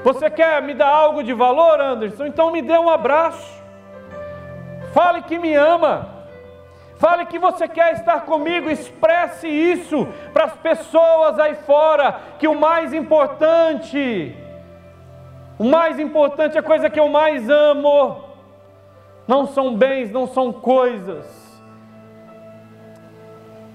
Você 0.05 0.31
quer 0.31 0.63
me 0.63 0.73
dar 0.73 0.89
algo 0.89 1.23
de 1.23 1.33
valor, 1.33 1.81
Anderson? 1.81 2.27
Então 2.27 2.51
me 2.51 2.63
dê 2.63 2.79
um 2.79 2.89
abraço. 2.89 3.63
Fale 4.95 5.23
que 5.23 5.39
me 5.39 5.55
ama. 5.55 6.14
Fale 6.97 7.27
que 7.27 7.39
você 7.39 7.67
quer 7.67 7.95
estar 7.95 8.21
comigo, 8.21 8.71
expresse 8.71 9.49
isso 9.49 10.07
para 10.33 10.45
as 10.45 10.55
pessoas 10.55 11.39
aí 11.39 11.55
fora, 11.55 12.21
que 12.39 12.47
o 12.47 12.59
mais 12.59 12.95
importante, 12.95 14.35
o 15.59 15.65
mais 15.65 15.99
importante, 15.99 16.57
a 16.57 16.63
coisa 16.63 16.89
que 16.89 17.01
eu 17.01 17.09
mais 17.09 17.51
amo, 17.51 18.23
não 19.27 19.47
são 19.47 19.75
bens, 19.75 20.13
não 20.13 20.27
são 20.27 20.53
coisas, 20.53 21.45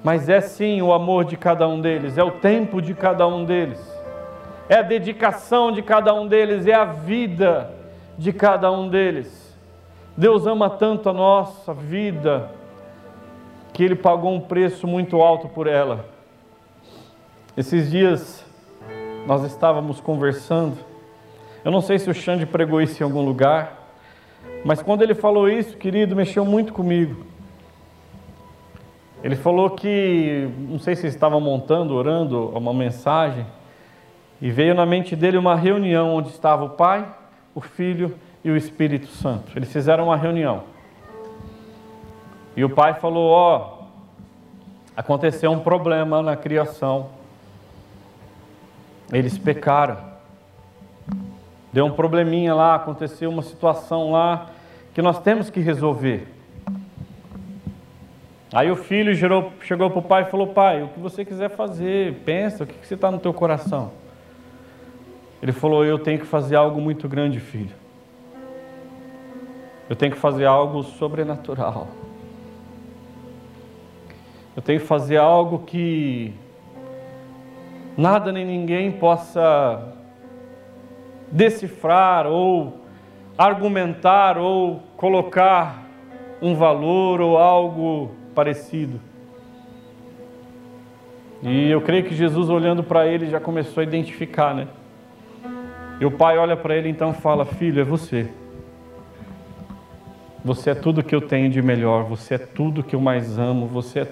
mas 0.01 0.29
é 0.29 0.39
sim 0.39 0.81
o 0.81 0.93
amor 0.93 1.25
de 1.25 1.35
cada 1.35 1.67
um 1.67 1.81
deles, 1.81 2.17
é 2.17 2.23
o 2.23 2.31
tempo 2.31 2.81
de 2.81 2.93
cada 2.93 3.27
um 3.27 3.43
deles, 3.43 3.79
é 4.69 4.75
a 4.75 4.81
dedicação 4.81 5.73
de 5.73 5.81
cada 5.81 6.13
um 6.13 6.25
deles, 6.25 6.65
é 6.65 6.73
a 6.73 6.85
vida 6.85 7.69
de 8.17 8.31
cada 8.31 8.71
um 8.71 8.87
deles. 8.87 9.49
Deus 10.15 10.47
ama 10.47 10.69
tanto 10.69 11.09
a 11.09 11.13
nossa 11.13 11.73
vida 11.73 12.58
que 13.79 13.83
ele 13.85 13.95
pagou 13.95 14.33
um 14.33 14.41
preço 14.41 14.85
muito 14.85 15.21
alto 15.21 15.47
por 15.47 15.65
ela. 15.65 16.05
Esses 17.55 17.89
dias 17.89 18.45
nós 19.25 19.45
estávamos 19.45 20.01
conversando, 20.01 20.77
eu 21.63 21.71
não 21.71 21.79
sei 21.79 21.97
se 21.97 22.09
o 22.09 22.13
Xande 22.13 22.45
pregou 22.45 22.81
isso 22.81 23.01
em 23.01 23.05
algum 23.05 23.23
lugar, 23.23 23.89
mas 24.65 24.81
quando 24.81 25.01
ele 25.01 25.15
falou 25.15 25.47
isso, 25.47 25.77
querido, 25.77 26.13
mexeu 26.13 26.43
muito 26.43 26.73
comigo. 26.73 27.25
Ele 29.23 29.37
falou 29.37 29.69
que, 29.69 30.49
não 30.57 30.77
sei 30.77 30.93
se 30.97 31.07
estava 31.07 31.39
montando, 31.39 31.95
orando 31.95 32.49
uma 32.49 32.73
mensagem, 32.73 33.45
e 34.41 34.51
veio 34.51 34.75
na 34.75 34.85
mente 34.85 35.15
dele 35.15 35.37
uma 35.37 35.55
reunião 35.55 36.15
onde 36.15 36.27
estava 36.27 36.65
o 36.65 36.71
Pai, 36.71 37.07
o 37.55 37.61
Filho 37.61 38.13
e 38.43 38.51
o 38.51 38.57
Espírito 38.57 39.07
Santo. 39.07 39.53
Eles 39.55 39.71
fizeram 39.71 40.07
uma 40.07 40.17
reunião. 40.17 40.63
E 42.59 42.63
o 42.65 42.69
pai 42.69 42.93
falou: 42.95 43.29
Ó, 43.29 43.57
oh, 43.57 43.83
aconteceu 44.93 45.49
um 45.49 45.61
problema 45.61 46.21
na 46.21 46.35
criação. 46.35 47.07
Eles 49.13 49.37
pecaram. 49.37 49.97
Deu 51.71 51.85
um 51.85 51.91
probleminha 51.91 52.53
lá, 52.53 52.75
aconteceu 52.75 53.29
uma 53.29 53.43
situação 53.43 54.11
lá 54.11 54.47
que 54.93 55.01
nós 55.01 55.21
temos 55.21 55.49
que 55.49 55.61
resolver. 55.61 56.27
Aí 58.51 58.69
o 58.69 58.75
filho 58.75 59.13
gerou, 59.13 59.53
chegou 59.61 59.89
para 59.89 59.99
o 59.99 60.03
pai 60.03 60.23
e 60.23 60.25
falou: 60.25 60.47
Pai, 60.47 60.83
o 60.83 60.89
que 60.89 60.99
você 60.99 61.23
quiser 61.23 61.51
fazer, 61.51 62.15
pensa, 62.25 62.65
o 62.65 62.67
que, 62.67 62.73
que 62.73 62.85
você 62.85 62.95
está 62.95 63.09
no 63.09 63.19
teu 63.19 63.33
coração? 63.33 63.91
Ele 65.41 65.53
falou: 65.53 65.85
Eu 65.85 65.97
tenho 65.97 66.19
que 66.19 66.25
fazer 66.25 66.57
algo 66.57 66.81
muito 66.81 67.07
grande, 67.07 67.39
filho. 67.39 67.73
Eu 69.89 69.95
tenho 69.95 70.11
que 70.11 70.19
fazer 70.19 70.43
algo 70.43 70.83
sobrenatural. 70.83 71.87
Eu 74.59 74.61
tenho 74.61 74.81
que 74.81 74.85
fazer 74.85 75.15
algo 75.15 75.59
que 75.59 76.33
nada 77.95 78.29
nem 78.29 78.45
ninguém 78.45 78.91
possa 78.91 79.95
decifrar 81.31 82.27
ou 82.27 82.81
argumentar 83.37 84.37
ou 84.37 84.83
colocar 84.97 85.85
um 86.41 86.55
valor 86.55 87.21
ou 87.21 87.37
algo 87.37 88.11
parecido. 88.35 88.99
E 91.41 91.71
eu 91.71 91.79
creio 91.79 92.03
que 92.03 92.13
Jesus 92.13 92.49
olhando 92.49 92.83
para 92.83 93.07
ele 93.07 93.29
já 93.29 93.39
começou 93.39 93.79
a 93.79 93.85
identificar, 93.85 94.53
né? 94.53 94.67
E 96.01 96.05
o 96.05 96.11
pai 96.11 96.37
olha 96.37 96.57
para 96.57 96.75
ele 96.75 96.89
então 96.89 97.13
fala: 97.13 97.45
Filho, 97.45 97.79
é 97.79 97.85
você. 97.85 98.29
Você 100.43 100.71
é 100.71 100.75
tudo 100.75 101.01
que 101.01 101.15
eu 101.15 101.21
tenho 101.21 101.49
de 101.49 101.61
melhor, 101.61 102.03
você 102.03 102.35
é 102.35 102.37
tudo 102.37 102.83
que 102.83 102.93
eu 102.93 102.99
mais 102.99 103.39
amo, 103.39 103.65
você 103.65 104.01
é 104.01 104.07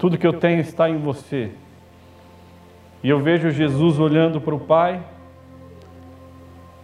tudo 0.00 0.16
que 0.16 0.26
eu 0.26 0.32
tenho 0.32 0.60
está 0.60 0.88
em 0.88 0.96
você. 0.96 1.52
E 3.02 3.10
eu 3.10 3.20
vejo 3.20 3.50
Jesus 3.50 3.98
olhando 3.98 4.40
para 4.40 4.54
o 4.54 4.58
Pai 4.58 5.02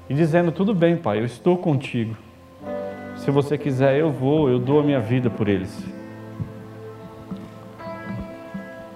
e 0.07 0.13
dizendo: 0.13 0.53
Tudo 0.53 0.75
bem, 0.75 0.99
Pai, 0.99 1.19
eu 1.21 1.25
estou 1.25 1.57
contigo. 1.57 2.15
Se 3.17 3.31
você 3.31 3.57
quiser, 3.57 3.99
eu 3.99 4.13
vou, 4.13 4.51
eu 4.51 4.59
dou 4.59 4.81
a 4.81 4.83
minha 4.83 5.01
vida 5.01 5.31
por 5.31 5.49
eles. 5.49 5.83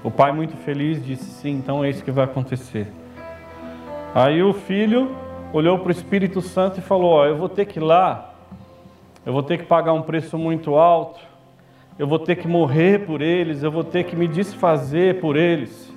O 0.04 0.10
pai, 0.10 0.32
muito 0.32 0.54
feliz, 0.58 1.02
disse: 1.02 1.24
Sim, 1.24 1.52
então 1.52 1.82
é 1.82 1.88
isso 1.88 2.04
que 2.04 2.10
vai 2.10 2.26
acontecer. 2.26 2.88
Aí 4.14 4.42
o 4.42 4.52
filho 4.52 5.16
olhou 5.50 5.78
para 5.78 5.88
o 5.88 5.92
Espírito 5.92 6.42
Santo 6.42 6.78
e 6.78 6.82
falou: 6.82 7.12
Ó, 7.12 7.26
eu 7.26 7.38
vou 7.38 7.48
ter 7.48 7.64
que 7.64 7.78
ir 7.78 7.82
lá, 7.82 8.34
eu 9.24 9.32
vou 9.32 9.42
ter 9.42 9.56
que 9.56 9.64
pagar 9.64 9.94
um 9.94 10.02
preço 10.02 10.36
muito 10.36 10.74
alto, 10.74 11.29
eu 11.98 12.06
vou 12.06 12.18
ter 12.18 12.36
que 12.36 12.48
morrer 12.48 13.06
por 13.06 13.20
eles, 13.20 13.62
eu 13.62 13.70
vou 13.70 13.84
ter 13.84 14.04
que 14.04 14.16
me 14.16 14.26
desfazer 14.26 15.20
por 15.20 15.36
eles. 15.36 15.92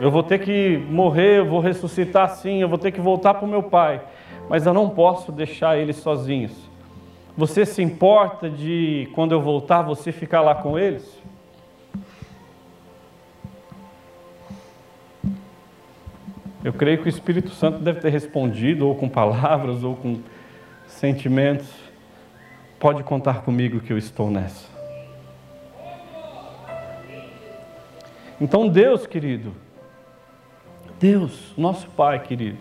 Eu 0.00 0.10
vou 0.10 0.22
ter 0.22 0.38
que 0.40 0.78
morrer, 0.90 1.38
eu 1.38 1.46
vou 1.46 1.60
ressuscitar 1.60 2.28
sim, 2.30 2.60
eu 2.60 2.68
vou 2.68 2.78
ter 2.78 2.90
que 2.90 3.00
voltar 3.00 3.34
para 3.34 3.44
o 3.44 3.48
meu 3.48 3.62
pai, 3.62 4.02
mas 4.48 4.66
eu 4.66 4.74
não 4.74 4.88
posso 4.88 5.30
deixar 5.30 5.78
eles 5.78 5.96
sozinhos. 5.96 6.52
Você 7.36 7.64
se 7.64 7.82
importa 7.82 8.50
de, 8.50 9.08
quando 9.14 9.32
eu 9.32 9.40
voltar, 9.40 9.82
você 9.82 10.12
ficar 10.12 10.40
lá 10.40 10.54
com 10.54 10.78
eles? 10.78 11.22
Eu 16.64 16.72
creio 16.72 16.98
que 16.98 17.06
o 17.06 17.08
Espírito 17.08 17.50
Santo 17.50 17.78
deve 17.78 18.00
ter 18.00 18.10
respondido, 18.10 18.86
ou 18.86 18.94
com 18.94 19.08
palavras, 19.08 19.82
ou 19.82 19.96
com 19.96 20.20
sentimentos. 20.86 21.81
Pode 22.82 23.04
contar 23.04 23.42
comigo 23.42 23.78
que 23.78 23.92
eu 23.92 23.96
estou 23.96 24.28
nessa. 24.28 24.66
Então, 28.40 28.66
Deus, 28.66 29.06
querido, 29.06 29.54
Deus, 30.98 31.54
nosso 31.56 31.88
Pai, 31.90 32.18
querido, 32.18 32.58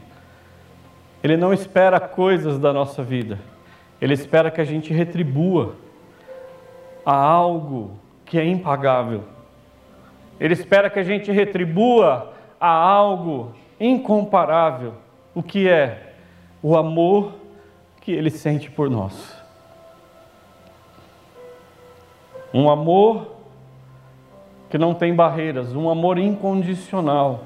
Ele 1.24 1.36
não 1.36 1.52
espera 1.52 2.00
coisas 2.00 2.60
da 2.60 2.72
nossa 2.72 3.02
vida, 3.02 3.40
Ele 4.00 4.14
espera 4.14 4.52
que 4.52 4.62
a 4.62 4.64
gente 4.64 4.94
retribua 4.94 5.76
a 7.04 7.16
algo 7.16 7.98
que 8.24 8.38
é 8.38 8.46
impagável. 8.46 9.24
Ele 10.40 10.54
espera 10.54 10.88
que 10.92 11.00
a 11.00 11.04
gente 11.04 11.32
retribua 11.32 12.32
a 12.60 12.70
algo 12.70 13.56
incomparável, 13.80 14.94
o 15.34 15.42
que 15.42 15.68
é 15.68 16.14
o 16.62 16.78
amor 16.78 17.34
que 18.00 18.12
ele 18.12 18.30
sente 18.30 18.70
por 18.70 18.88
nós. 18.88 19.41
Um 22.54 22.70
amor 22.70 23.28
que 24.70 24.78
não 24.78 24.94
tem 24.94 25.14
barreiras, 25.14 25.76
um 25.76 25.90
amor 25.90 26.18
incondicional, 26.18 27.42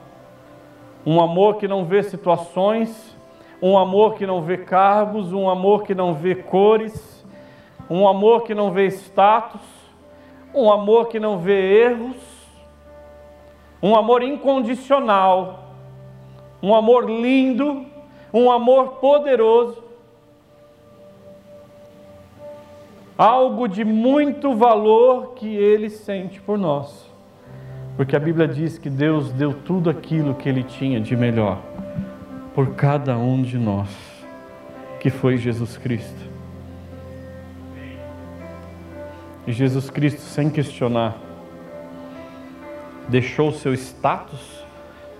um 1.05 1.21
amor 1.21 1.57
que 1.57 1.67
não 1.67 1.85
vê 1.85 2.03
situações, 2.03 3.15
um 3.61 3.77
amor 3.77 4.15
que 4.15 4.25
não 4.25 4.41
vê 4.41 4.57
cargos, 4.57 5.33
um 5.33 5.49
amor 5.49 5.83
que 5.83 5.95
não 5.95 6.13
vê 6.13 6.35
cores, 6.35 7.25
um 7.89 8.07
amor 8.07 8.43
que 8.43 8.53
não 8.53 8.71
vê 8.71 8.87
status, 8.87 9.61
um 10.53 10.71
amor 10.71 11.07
que 11.07 11.19
não 11.19 11.39
vê 11.39 11.83
erros, 11.83 12.17
um 13.81 13.95
amor 13.95 14.23
incondicional 14.23 15.65
um 16.65 16.73
amor 16.73 17.07
lindo, 17.09 17.85
um 18.33 18.51
amor 18.51 18.93
poderoso, 18.93 19.83
algo 23.17 23.67
de 23.67 23.85
muito 23.85 24.55
valor 24.55 25.33
que 25.35 25.47
ele 25.47 25.89
sente 25.89 26.41
por 26.41 26.57
nós. 26.57 27.09
Porque 27.95 28.15
a 28.15 28.19
Bíblia 28.19 28.47
diz 28.47 28.77
que 28.77 28.89
Deus 28.89 29.31
deu 29.31 29.53
tudo 29.53 29.89
aquilo 29.89 30.35
que 30.35 30.49
ele 30.49 30.63
tinha 30.63 30.99
de 30.99 31.15
melhor 31.15 31.61
por 32.53 32.75
cada 32.75 33.17
um 33.17 33.41
de 33.41 33.57
nós, 33.57 33.89
que 34.99 35.09
foi 35.09 35.37
Jesus 35.37 35.77
Cristo. 35.77 36.35
E 39.47 39.51
Jesus 39.51 39.89
Cristo, 39.89 40.21
sem 40.21 40.49
questionar, 40.49 41.15
deixou 43.07 43.49
o 43.49 43.53
seu 43.53 43.73
status 43.73 44.65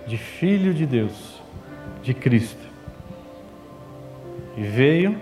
de 0.06 0.18
Filho 0.18 0.74
de 0.74 0.84
Deus 0.84 1.40
de 2.02 2.12
Cristo. 2.12 2.66
E 4.56 4.62
veio, 4.62 5.16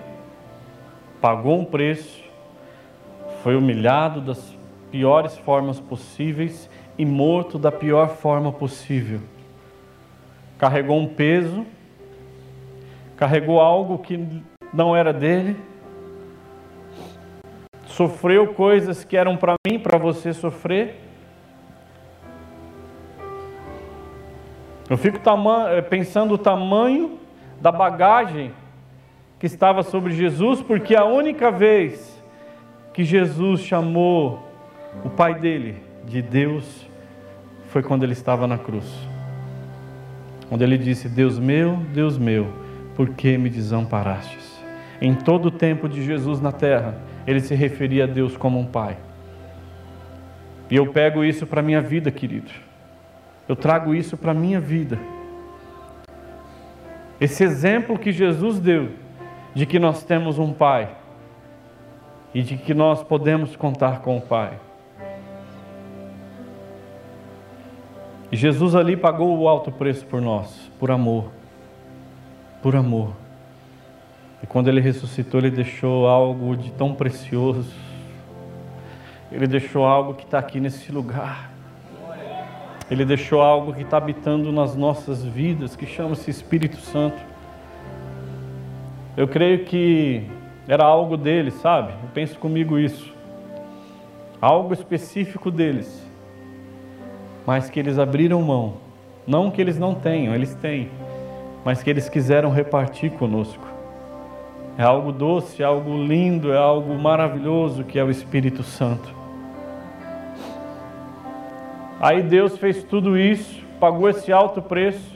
pagou 1.21 1.61
um 1.61 1.65
preço, 1.65 2.24
foi 3.45 3.55
humilhado 3.55 4.23
das 4.23 4.57
piores 4.91 5.37
formas 5.37 5.79
possíveis 5.79 6.71
e 6.97 7.05
morto 7.05 7.59
da 7.59 7.71
pior 7.71 8.09
forma 8.09 8.51
possível. 8.51 9.21
Carregou 10.57 10.99
um 10.99 11.07
peso, 11.07 11.67
carregou 13.19 13.61
algo 13.61 13.99
que 13.99 14.43
não 14.73 14.97
era 14.97 15.13
dele, 15.13 15.59
sofreu 17.85 18.55
coisas 18.55 19.05
que 19.05 19.15
eram 19.15 19.37
para 19.37 19.57
mim, 19.69 19.79
para 19.79 19.99
você 19.99 20.33
sofrer 20.33 21.03
Eu 24.89 24.99
fico 24.99 25.19
eh, 25.71 25.81
pensando 25.83 26.35
o 26.35 26.39
tamanho 26.39 27.19
da 27.61 27.73
bagagem 27.73 28.53
que 29.39 29.47
estava 29.47 29.83
sobre 29.83 30.13
Jesus, 30.13 30.63
porque 30.63 30.95
a 30.95 31.05
única 31.05 31.51
vez 31.51 32.14
que 32.95 33.05
Jesus 33.05 33.61
chamou 33.61 34.49
o 35.05 35.11
pai 35.11 35.35
dele 35.35 35.83
de 36.07 36.23
Deus 36.23 36.89
foi 37.69 37.83
quando 37.83 38.05
ele 38.05 38.13
estava 38.13 38.47
na 38.47 38.57
cruz. 38.57 38.87
Quando 40.49 40.63
ele 40.63 40.79
disse: 40.79 41.09
Deus 41.09 41.39
meu, 41.39 41.77
Deus 41.93 42.17
meu, 42.17 42.47
por 42.95 43.11
que 43.11 43.37
me 43.37 43.51
desamparastes? 43.51 44.55
Em 45.01 45.13
todo 45.13 45.47
o 45.47 45.51
tempo 45.51 45.89
de 45.89 46.03
Jesus 46.03 46.41
na 46.41 46.53
terra, 46.53 46.97
ele 47.27 47.41
se 47.41 47.55
referia 47.55 48.05
a 48.05 48.07
Deus 48.07 48.37
como 48.37 48.61
um 48.61 48.65
pai. 48.65 48.97
E 50.71 50.77
eu 50.77 50.87
pego 50.93 51.25
isso 51.25 51.47
para 51.47 51.61
a 51.61 51.65
minha 51.65 51.81
vida, 51.81 52.13
querido. 52.13 52.51
Eu 53.49 53.57
trago 53.57 53.93
isso 53.93 54.17
para 54.17 54.31
a 54.31 54.35
minha 54.35 54.61
vida. 54.61 54.99
Esse 57.21 57.43
exemplo 57.43 57.99
que 57.99 58.13
Jesus 58.13 58.59
deu 58.59 58.91
de 59.53 59.67
que 59.67 59.79
nós 59.79 60.05
temos 60.05 60.39
um 60.39 60.53
Pai 60.53 60.91
e 62.35 62.43
de 62.43 62.57
que 62.57 62.75
nós 62.75 63.03
podemos 63.03 63.55
contar 63.55 64.01
com 64.01 64.17
o 64.17 64.21
Pai. 64.21 64.59
E 68.33 68.37
Jesus 68.37 68.75
ali 68.75 68.97
pagou 68.97 69.39
o 69.39 69.49
alto 69.49 69.71
preço 69.71 70.05
por 70.07 70.21
nós, 70.21 70.69
por 70.81 70.91
amor. 70.91 71.31
Por 72.61 72.75
amor. 72.75 73.13
E 74.43 74.47
quando 74.47 74.67
ele 74.67 74.81
ressuscitou, 74.81 75.39
ele 75.39 75.53
deixou 75.53 76.09
algo 76.09 76.57
de 76.57 76.73
tão 76.73 76.93
precioso. 76.93 77.73
Ele 79.31 79.47
deixou 79.47 79.85
algo 79.85 80.15
que 80.15 80.25
está 80.25 80.41
aqui 80.41 80.59
nesse 80.59 80.91
lugar. 80.91 81.53
Ele 82.91 83.05
deixou 83.05 83.41
algo 83.41 83.73
que 83.73 83.83
está 83.83 83.97
habitando 83.97 84.51
nas 84.51 84.75
nossas 84.75 85.25
vidas, 85.25 85.77
que 85.77 85.87
chama-se 85.87 86.31
Espírito 86.31 86.79
Santo. 86.79 87.23
Eu 89.17 89.29
creio 89.29 89.65
que 89.65 90.29
era 90.67 90.85
algo 90.85 91.17
deles, 91.17 91.55
sabe? 91.55 91.93
Eu 91.93 92.09
penso 92.15 92.39
comigo 92.39 92.79
isso. 92.79 93.13
Algo 94.41 94.73
específico 94.73 95.51
deles. 95.51 96.03
Mas 97.47 97.69
que 97.69 97.79
eles 97.79 97.99
abriram 97.99 98.41
mão. 98.43 98.75
Não 99.27 99.51
que 99.51 99.61
eles 99.61 99.79
não 99.79 99.95
tenham, 99.95 100.35
eles 100.35 100.55
têm. 100.55 100.91
Mas 101.65 101.83
que 101.83 101.91
eles 101.91 102.09
quiseram 102.09 102.51
repartir 102.51 103.13
conosco. 103.13 103.67
É 104.77 104.83
algo 104.83 105.13
doce, 105.13 105.63
é 105.63 105.67
algo 105.67 105.97
lindo, 105.97 106.53
é 106.53 106.57
algo 106.57 106.95
maravilhoso 106.95 107.85
que 107.85 107.99
é 107.99 108.05
o 108.05 108.11
Espírito 108.11 108.63
Santo. 108.63 109.15
Aí 112.01 112.23
Deus 112.23 112.59
fez 112.59 112.83
tudo 112.83 113.17
isso, 113.17 113.63
pagou 113.79 114.09
esse 114.09 114.33
alto 114.33 114.61
preço, 114.61 115.14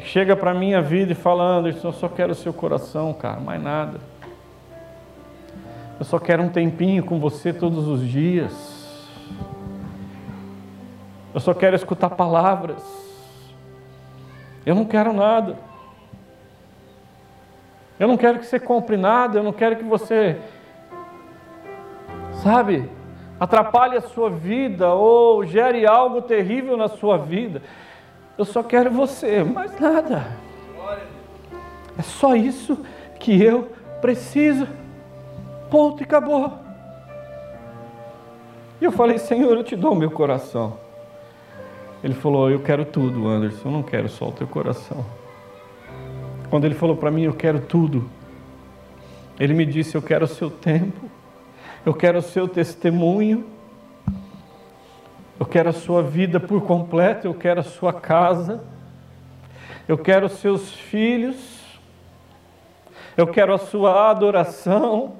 chega 0.00 0.36
para 0.36 0.50
a 0.50 0.54
minha 0.54 0.80
vida 0.82 1.12
e 1.12 1.14
fala: 1.14 1.42
Anderson, 1.42 1.88
eu 1.88 1.92
só 1.92 2.08
quero 2.08 2.32
o 2.32 2.34
seu 2.34 2.52
coração, 2.52 3.12
cara, 3.12 3.40
mais 3.40 3.62
nada. 3.62 4.00
Eu 5.98 6.04
só 6.04 6.18
quero 6.18 6.42
um 6.42 6.48
tempinho 6.48 7.04
com 7.04 7.18
você 7.18 7.52
todos 7.52 7.88
os 7.88 8.06
dias. 8.06 8.76
Eu 11.32 11.40
só 11.40 11.54
quero 11.54 11.76
escutar 11.76 12.10
palavras. 12.10 12.82
Eu 14.64 14.74
não 14.74 14.84
quero 14.84 15.12
nada. 15.12 15.56
Eu 17.98 18.08
não 18.08 18.16
quero 18.16 18.38
que 18.38 18.46
você 18.46 18.60
compre 18.60 18.96
nada, 18.96 19.38
eu 19.38 19.42
não 19.42 19.52
quero 19.52 19.76
que 19.76 19.84
você, 19.84 20.38
sabe, 22.42 22.90
atrapalhe 23.40 23.96
a 23.96 24.02
sua 24.02 24.28
vida 24.28 24.92
ou 24.92 25.46
gere 25.46 25.86
algo 25.86 26.20
terrível 26.20 26.76
na 26.76 26.88
sua 26.88 27.16
vida. 27.16 27.62
Eu 28.38 28.44
só 28.44 28.62
quero 28.62 28.90
você, 28.90 29.42
mais 29.42 29.78
nada. 29.80 30.26
É 31.98 32.02
só 32.02 32.36
isso 32.36 32.78
que 33.18 33.42
eu 33.42 33.72
preciso. 34.00 34.68
Ponto 35.70 36.02
e 36.02 36.04
acabou. 36.04 36.52
E 38.80 38.84
eu 38.84 38.92
falei, 38.92 39.18
Senhor, 39.18 39.56
eu 39.56 39.64
te 39.64 39.74
dou 39.74 39.92
o 39.92 39.96
meu 39.96 40.10
coração. 40.10 40.78
Ele 42.04 42.14
falou, 42.14 42.50
eu 42.50 42.60
quero 42.60 42.84
tudo, 42.84 43.26
Anderson, 43.26 43.68
eu 43.68 43.72
não 43.72 43.82
quero 43.82 44.08
só 44.08 44.28
o 44.28 44.32
teu 44.32 44.46
coração. 44.46 45.04
Quando 46.50 46.64
ele 46.64 46.74
falou 46.74 46.96
para 46.96 47.10
mim, 47.10 47.22
eu 47.22 47.32
quero 47.32 47.58
tudo, 47.58 48.08
ele 49.40 49.54
me 49.54 49.66
disse, 49.66 49.96
eu 49.96 50.02
quero 50.02 50.24
o 50.24 50.28
seu 50.28 50.50
tempo, 50.50 51.10
eu 51.84 51.92
quero 51.92 52.18
o 52.18 52.22
seu 52.22 52.46
testemunho. 52.46 53.55
Eu 55.38 55.46
quero 55.46 55.68
a 55.68 55.72
sua 55.72 56.02
vida 56.02 56.40
por 56.40 56.62
completo. 56.62 57.26
Eu 57.26 57.34
quero 57.34 57.60
a 57.60 57.64
sua 57.64 57.92
casa. 57.92 58.62
Eu 59.86 59.98
quero 59.98 60.26
os 60.26 60.32
seus 60.32 60.72
filhos. 60.72 61.36
Eu 63.16 63.26
quero 63.26 63.54
a 63.54 63.58
sua 63.58 64.10
adoração. 64.10 65.16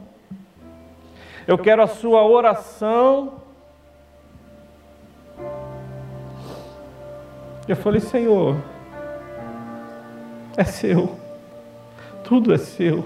Eu 1.47 1.57
quero 1.57 1.83
a 1.83 1.87
sua 1.87 2.25
oração. 2.25 3.35
Eu 7.69 7.75
falei, 7.75 8.01
Senhor, 8.01 8.57
é 10.57 10.63
seu, 10.63 11.19
tudo 12.23 12.55
é 12.55 12.59
seu. 12.59 13.05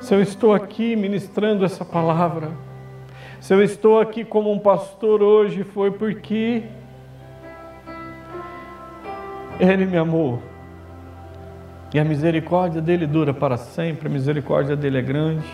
Se 0.00 0.14
eu 0.14 0.22
estou 0.22 0.54
aqui 0.54 0.94
ministrando 0.94 1.64
essa 1.64 1.84
palavra, 1.84 2.52
se 3.40 3.54
eu 3.54 3.62
estou 3.62 4.00
aqui 4.00 4.24
como 4.24 4.50
um 4.52 4.58
pastor 4.58 5.22
hoje, 5.22 5.62
foi 5.62 5.90
porque 5.90 6.64
Ele 9.60 9.86
me 9.86 9.96
amou. 9.96 10.42
E 11.94 11.98
a 11.98 12.04
misericórdia 12.04 12.82
dele 12.82 13.06
dura 13.06 13.32
para 13.32 13.56
sempre, 13.56 14.08
a 14.08 14.10
misericórdia 14.10 14.76
dele 14.76 14.98
é 14.98 15.02
grande. 15.02 15.46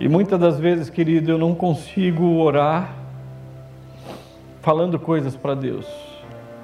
E 0.00 0.08
muitas 0.08 0.40
das 0.40 0.58
vezes, 0.58 0.88
querido, 0.88 1.30
eu 1.30 1.38
não 1.38 1.54
consigo 1.54 2.24
orar 2.38 2.94
falando 4.62 4.98
coisas 4.98 5.36
para 5.36 5.54
Deus. 5.54 5.86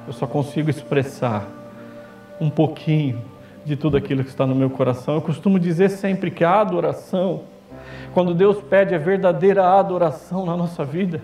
Eu 0.07 0.13
só 0.13 0.27
consigo 0.27 0.71
expressar 0.71 1.47
um 2.41 2.49
pouquinho 2.49 3.23
de 3.65 3.77
tudo 3.77 3.97
aquilo 3.97 4.23
que 4.23 4.31
está 4.31 4.47
no 4.47 4.55
meu 4.55 4.71
coração. 4.71 5.17
Eu 5.17 5.23
costumo 5.23 5.59
dizer 5.59 5.91
sempre 5.91 6.31
que 6.31 6.45
a 6.45 6.61
adoração, 6.61 7.43
quando 8.17 8.33
Deus 8.33 8.63
pede 8.63 8.95
a 8.95 8.99
verdadeira 8.99 9.79
adoração 9.79 10.47
na 10.47 10.57
nossa 10.57 10.83
vida, 10.87 11.21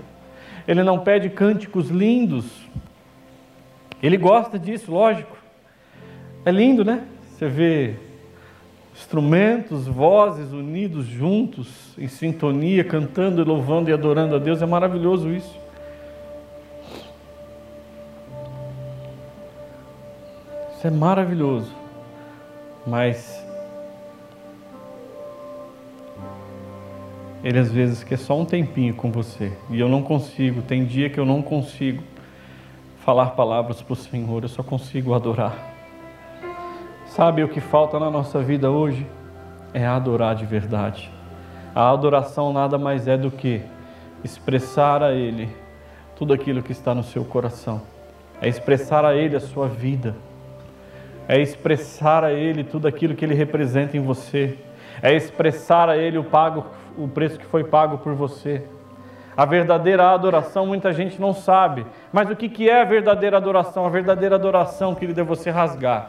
Ele 0.69 0.83
não 0.83 0.99
pede 0.99 1.31
cânticos 1.31 1.89
lindos. 1.89 2.45
Ele 4.03 4.19
gosta 4.19 4.59
disso, 4.59 4.93
lógico. 4.93 5.35
É 6.45 6.51
lindo, 6.51 6.85
né? 6.85 7.03
Você 7.31 7.49
vê 7.49 7.95
instrumentos, 8.95 9.87
vozes 9.87 10.53
unidos 10.53 11.07
juntos, 11.07 11.97
em 11.97 12.09
sintonia, 12.09 12.85
cantando, 12.85 13.43
louvando 13.43 13.89
e 13.89 13.93
adorando 13.95 14.37
a 14.37 14.39
Deus. 14.39 14.61
É 14.61 14.67
maravilhoso 14.67 15.31
isso. 15.31 15.59
Isso 20.77 20.87
é 20.87 20.91
maravilhoso. 20.91 21.73
Mas 22.87 23.42
ele 27.43 27.59
às 27.59 27.73
vezes 27.73 28.05
quer 28.05 28.19
só 28.19 28.39
um 28.39 28.45
tempinho 28.45 28.95
com 28.95 29.11
você. 29.11 29.53
E 29.71 29.81
eu 29.81 29.89
não 29.89 30.03
consigo, 30.03 30.63
tem 30.63 30.85
dia 30.85 31.11
que 31.11 31.19
eu 31.19 31.27
não 31.27 31.43
consigo 31.43 32.03
falar 33.05 33.31
palavras 33.31 33.83
para 33.83 33.93
o 33.93 33.97
Senhor, 33.97 34.43
eu 34.43 34.49
só 34.49 34.63
consigo 34.63 35.13
adorar. 35.13 35.73
Sabe 37.07 37.43
o 37.43 37.49
que 37.49 37.61
falta 37.61 37.99
na 37.99 38.11
nossa 38.11 38.41
vida 38.41 38.71
hoje? 38.71 39.07
É 39.75 39.87
adorar 39.87 40.35
de 40.35 40.47
verdade. 40.47 41.11
A 41.75 41.91
adoração 41.91 42.53
nada 42.53 42.79
mais 42.79 43.09
é 43.09 43.17
do 43.17 43.31
que 43.31 43.61
expressar 44.23 45.03
a 45.03 45.13
Ele 45.13 45.49
tudo 46.17 46.33
aquilo 46.33 46.63
que 46.63 46.73
está 46.73 46.95
no 46.95 47.03
seu 47.03 47.25
coração, 47.25 47.83
é 48.41 48.49
expressar 48.49 49.05
a 49.05 49.15
Ele 49.15 49.35
a 49.35 49.41
sua 49.41 49.67
vida, 49.67 50.15
é 51.27 51.41
expressar 51.41 52.23
a 52.23 52.33
Ele 52.33 52.63
tudo 52.63 52.87
aquilo 52.87 53.15
que 53.15 53.25
Ele 53.25 53.35
representa 53.35 53.97
em 53.97 54.01
você, 54.01 54.57
é 55.03 55.15
expressar 55.15 55.89
a 55.89 55.97
Ele 55.97 56.19
o, 56.19 56.25
pago, 56.25 56.67
o 56.97 57.09
preço 57.09 57.39
que 57.39 57.47
foi 57.47 57.65
pago 57.65 57.99
por 57.99 58.15
você. 58.15 58.63
A 59.37 59.45
verdadeira 59.45 60.11
adoração 60.11 60.67
muita 60.67 60.93
gente 60.93 61.21
não 61.21 61.33
sabe, 61.33 61.87
mas 62.13 62.29
o 62.31 62.37
que 62.37 62.69
é 62.69 62.83
a 62.83 62.85
verdadeira 62.85 63.39
adoração? 63.39 63.87
A 63.87 63.89
verdadeira 63.89 64.35
adoração, 64.35 64.95
querido, 64.95 65.21
é 65.21 65.25
você 65.25 65.51
rasgar 65.51 66.09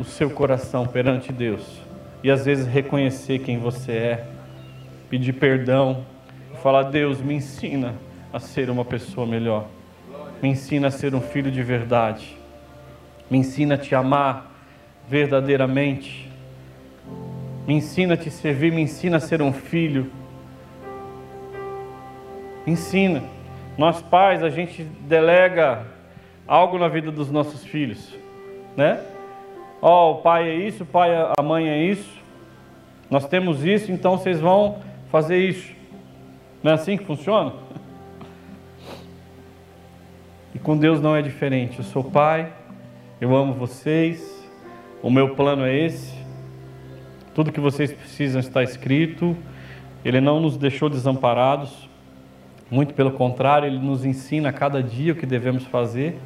o 0.00 0.04
seu 0.04 0.30
coração 0.30 0.86
perante 0.86 1.32
Deus 1.32 1.80
e 2.22 2.30
às 2.30 2.44
vezes 2.44 2.66
reconhecer 2.66 3.40
quem 3.40 3.58
você 3.58 3.92
é, 3.92 4.26
pedir 5.10 5.34
perdão, 5.34 6.04
falar: 6.62 6.84
Deus, 6.84 7.20
me 7.20 7.34
ensina 7.34 7.94
a 8.32 8.38
ser 8.38 8.70
uma 8.70 8.84
pessoa 8.84 9.26
melhor, 9.26 9.66
me 10.42 10.48
ensina 10.48 10.88
a 10.88 10.90
ser 10.90 11.14
um 11.14 11.20
filho 11.20 11.50
de 11.50 11.62
verdade, 11.62 12.36
me 13.30 13.38
ensina 13.38 13.74
a 13.74 13.78
te 13.78 13.94
amar 13.94 14.50
verdadeiramente, 15.08 16.30
me 17.66 17.74
ensina 17.74 18.14
a 18.14 18.16
te 18.16 18.30
servir, 18.30 18.72
me 18.72 18.82
ensina 18.82 19.16
a 19.16 19.20
ser 19.20 19.40
um 19.40 19.52
filho. 19.52 20.10
Ensina. 22.66 23.22
Nós 23.76 24.00
pais, 24.02 24.42
a 24.42 24.50
gente 24.50 24.82
delega 24.82 25.86
algo 26.46 26.78
na 26.78 26.88
vida 26.88 27.10
dos 27.10 27.30
nossos 27.30 27.64
filhos, 27.64 28.16
né? 28.76 29.00
Ó, 29.80 30.10
oh, 30.10 30.12
o 30.12 30.22
pai 30.22 30.48
é 30.48 30.54
isso, 30.54 30.84
o 30.84 30.86
pai, 30.86 31.10
a 31.36 31.42
mãe 31.42 31.68
é 31.68 31.82
isso. 31.82 32.22
Nós 33.10 33.26
temos 33.26 33.64
isso, 33.64 33.90
então 33.90 34.16
vocês 34.16 34.40
vão 34.40 34.78
fazer 35.10 35.38
isso. 35.38 35.72
Não 36.62 36.70
é 36.70 36.74
assim 36.74 36.96
que 36.96 37.04
funciona? 37.04 37.52
E 40.54 40.58
com 40.58 40.76
Deus 40.76 41.00
não 41.00 41.14
é 41.14 41.20
diferente. 41.20 41.78
Eu 41.78 41.84
sou 41.84 42.04
pai, 42.04 42.52
eu 43.20 43.34
amo 43.34 43.52
vocês, 43.52 44.48
o 45.02 45.10
meu 45.10 45.34
plano 45.34 45.66
é 45.66 45.76
esse. 45.76 46.23
Tudo 47.34 47.50
que 47.50 47.60
vocês 47.60 47.92
precisam 47.92 48.40
está 48.40 48.62
escrito. 48.62 49.36
Ele 50.04 50.20
não 50.20 50.40
nos 50.40 50.56
deixou 50.56 50.88
desamparados. 50.88 51.88
Muito 52.70 52.94
pelo 52.94 53.10
contrário, 53.10 53.66
ele 53.66 53.78
nos 53.78 54.04
ensina 54.04 54.50
a 54.50 54.52
cada 54.52 54.82
dia 54.82 55.12
o 55.12 55.16
que 55.16 55.26
devemos 55.26 55.64
fazer. 55.64 56.16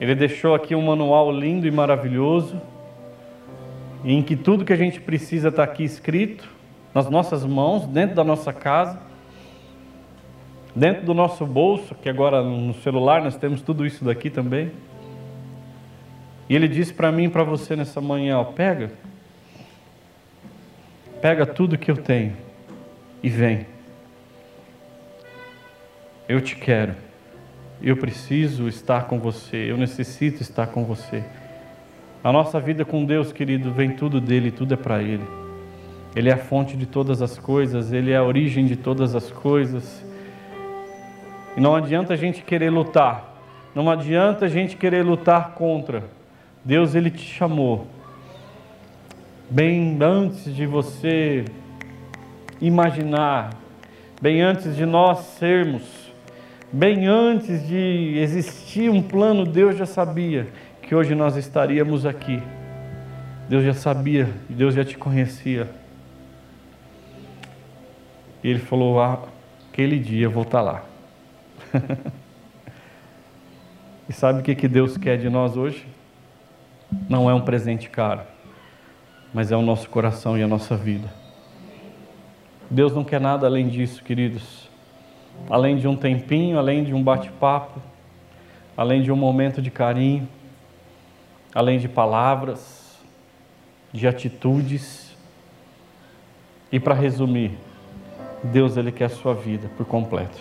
Ele 0.00 0.14
deixou 0.14 0.54
aqui 0.54 0.74
um 0.74 0.82
manual 0.82 1.30
lindo 1.30 1.66
e 1.66 1.70
maravilhoso, 1.70 2.60
em 4.04 4.22
que 4.22 4.34
tudo 4.34 4.64
que 4.64 4.72
a 4.72 4.76
gente 4.76 5.00
precisa 5.00 5.48
está 5.48 5.62
aqui 5.62 5.84
escrito, 5.84 6.48
nas 6.94 7.08
nossas 7.08 7.44
mãos, 7.44 7.86
dentro 7.86 8.16
da 8.16 8.24
nossa 8.24 8.52
casa, 8.52 8.98
dentro 10.74 11.04
do 11.04 11.14
nosso 11.14 11.46
bolso, 11.46 11.94
que 11.94 12.08
agora 12.08 12.42
no 12.42 12.74
celular 12.74 13.22
nós 13.22 13.36
temos 13.36 13.60
tudo 13.60 13.86
isso 13.86 14.04
daqui 14.04 14.30
também. 14.30 14.72
E 16.48 16.56
ele 16.56 16.66
disse 16.66 16.92
para 16.92 17.12
mim 17.12 17.24
e 17.24 17.28
para 17.28 17.44
você 17.44 17.76
nessa 17.76 18.00
manhã: 18.00 18.38
ó, 18.38 18.44
pega, 18.44 18.90
pega 21.20 21.44
tudo 21.44 21.78
que 21.78 21.90
eu 21.90 21.96
tenho 21.96 22.36
e 23.22 23.28
vem. 23.28 23.66
Eu 26.28 26.40
te 26.40 26.56
quero. 26.56 26.94
Eu 27.82 27.96
preciso 27.96 28.68
estar 28.68 29.04
com 29.04 29.18
você, 29.18 29.70
eu 29.70 29.76
necessito 29.76 30.42
estar 30.42 30.66
com 30.66 30.84
você. 30.84 31.24
A 32.22 32.30
nossa 32.30 32.60
vida 32.60 32.84
com 32.84 33.04
Deus, 33.04 33.32
querido, 33.32 33.72
vem 33.72 33.90
tudo 33.90 34.20
dele, 34.20 34.50
tudo 34.50 34.74
é 34.74 34.76
para 34.76 35.02
Ele. 35.02 35.24
Ele 36.14 36.28
é 36.28 36.32
a 36.32 36.38
fonte 36.38 36.76
de 36.76 36.84
todas 36.84 37.22
as 37.22 37.38
coisas, 37.38 37.92
Ele 37.92 38.10
é 38.10 38.16
a 38.16 38.22
origem 38.22 38.66
de 38.66 38.76
todas 38.76 39.14
as 39.14 39.30
coisas. 39.30 40.04
E 41.56 41.60
não 41.60 41.74
adianta 41.74 42.12
a 42.12 42.16
gente 42.16 42.42
querer 42.42 42.70
lutar, 42.70 43.34
não 43.74 43.90
adianta 43.90 44.44
a 44.44 44.48
gente 44.48 44.76
querer 44.76 45.02
lutar 45.02 45.52
contra. 45.52 46.04
Deus, 46.62 46.94
Ele 46.94 47.10
te 47.10 47.24
chamou. 47.24 47.86
Bem 49.50 49.98
antes 50.00 50.54
de 50.54 50.64
você 50.64 51.44
imaginar, 52.60 53.50
bem 54.22 54.42
antes 54.42 54.76
de 54.76 54.86
nós 54.86 55.18
sermos 55.38 56.00
Bem 56.72 57.08
antes 57.08 57.66
de 57.66 58.16
existir 58.18 58.88
um 58.90 59.02
plano, 59.02 59.44
Deus 59.44 59.76
já 59.76 59.86
sabia 59.86 60.46
que 60.80 60.94
hoje 60.94 61.16
nós 61.16 61.36
estaríamos 61.36 62.06
aqui. 62.06 62.40
Deus 63.48 63.64
já 63.64 63.74
sabia, 63.74 64.28
Deus 64.48 64.76
já 64.76 64.84
te 64.84 64.96
conhecia. 64.96 65.68
E 68.44 68.48
Ele 68.48 68.60
falou: 68.60 69.02
ah, 69.02 69.18
aquele 69.68 69.98
dia 69.98 70.26
eu 70.26 70.30
vou 70.30 70.44
estar 70.44 70.62
lá. 70.62 70.84
e 74.08 74.12
sabe 74.12 74.38
o 74.38 74.42
que, 74.44 74.54
que 74.54 74.68
Deus 74.68 74.96
quer 74.96 75.18
de 75.18 75.28
nós 75.28 75.56
hoje? 75.56 75.84
Não 77.08 77.28
é 77.28 77.34
um 77.34 77.40
presente 77.40 77.90
caro, 77.90 78.22
mas 79.32 79.52
é 79.52 79.56
o 79.56 79.62
nosso 79.62 79.88
coração 79.88 80.36
e 80.36 80.42
a 80.42 80.48
nossa 80.48 80.76
vida. 80.76 81.08
Deus 82.70 82.94
não 82.94 83.04
quer 83.04 83.20
nada 83.20 83.46
além 83.46 83.68
disso, 83.68 84.02
queridos 84.02 84.70
além 85.48 85.76
de 85.76 85.86
um 85.86 85.96
tempinho, 85.96 86.58
além 86.58 86.84
de 86.84 86.92
um 86.92 87.02
bate-papo, 87.02 87.80
além 88.76 89.02
de 89.02 89.12
um 89.12 89.16
momento 89.16 89.62
de 89.62 89.70
carinho, 89.70 90.28
além 91.54 91.78
de 91.78 91.88
palavras, 91.88 92.98
de 93.92 94.06
atitudes. 94.06 95.16
E 96.72 96.78
para 96.78 96.94
resumir, 96.94 97.52
Deus 98.42 98.76
ele 98.76 98.92
quer 98.92 99.06
a 99.06 99.10
sua 99.10 99.34
vida 99.34 99.70
por 99.76 99.86
completo. 99.86 100.38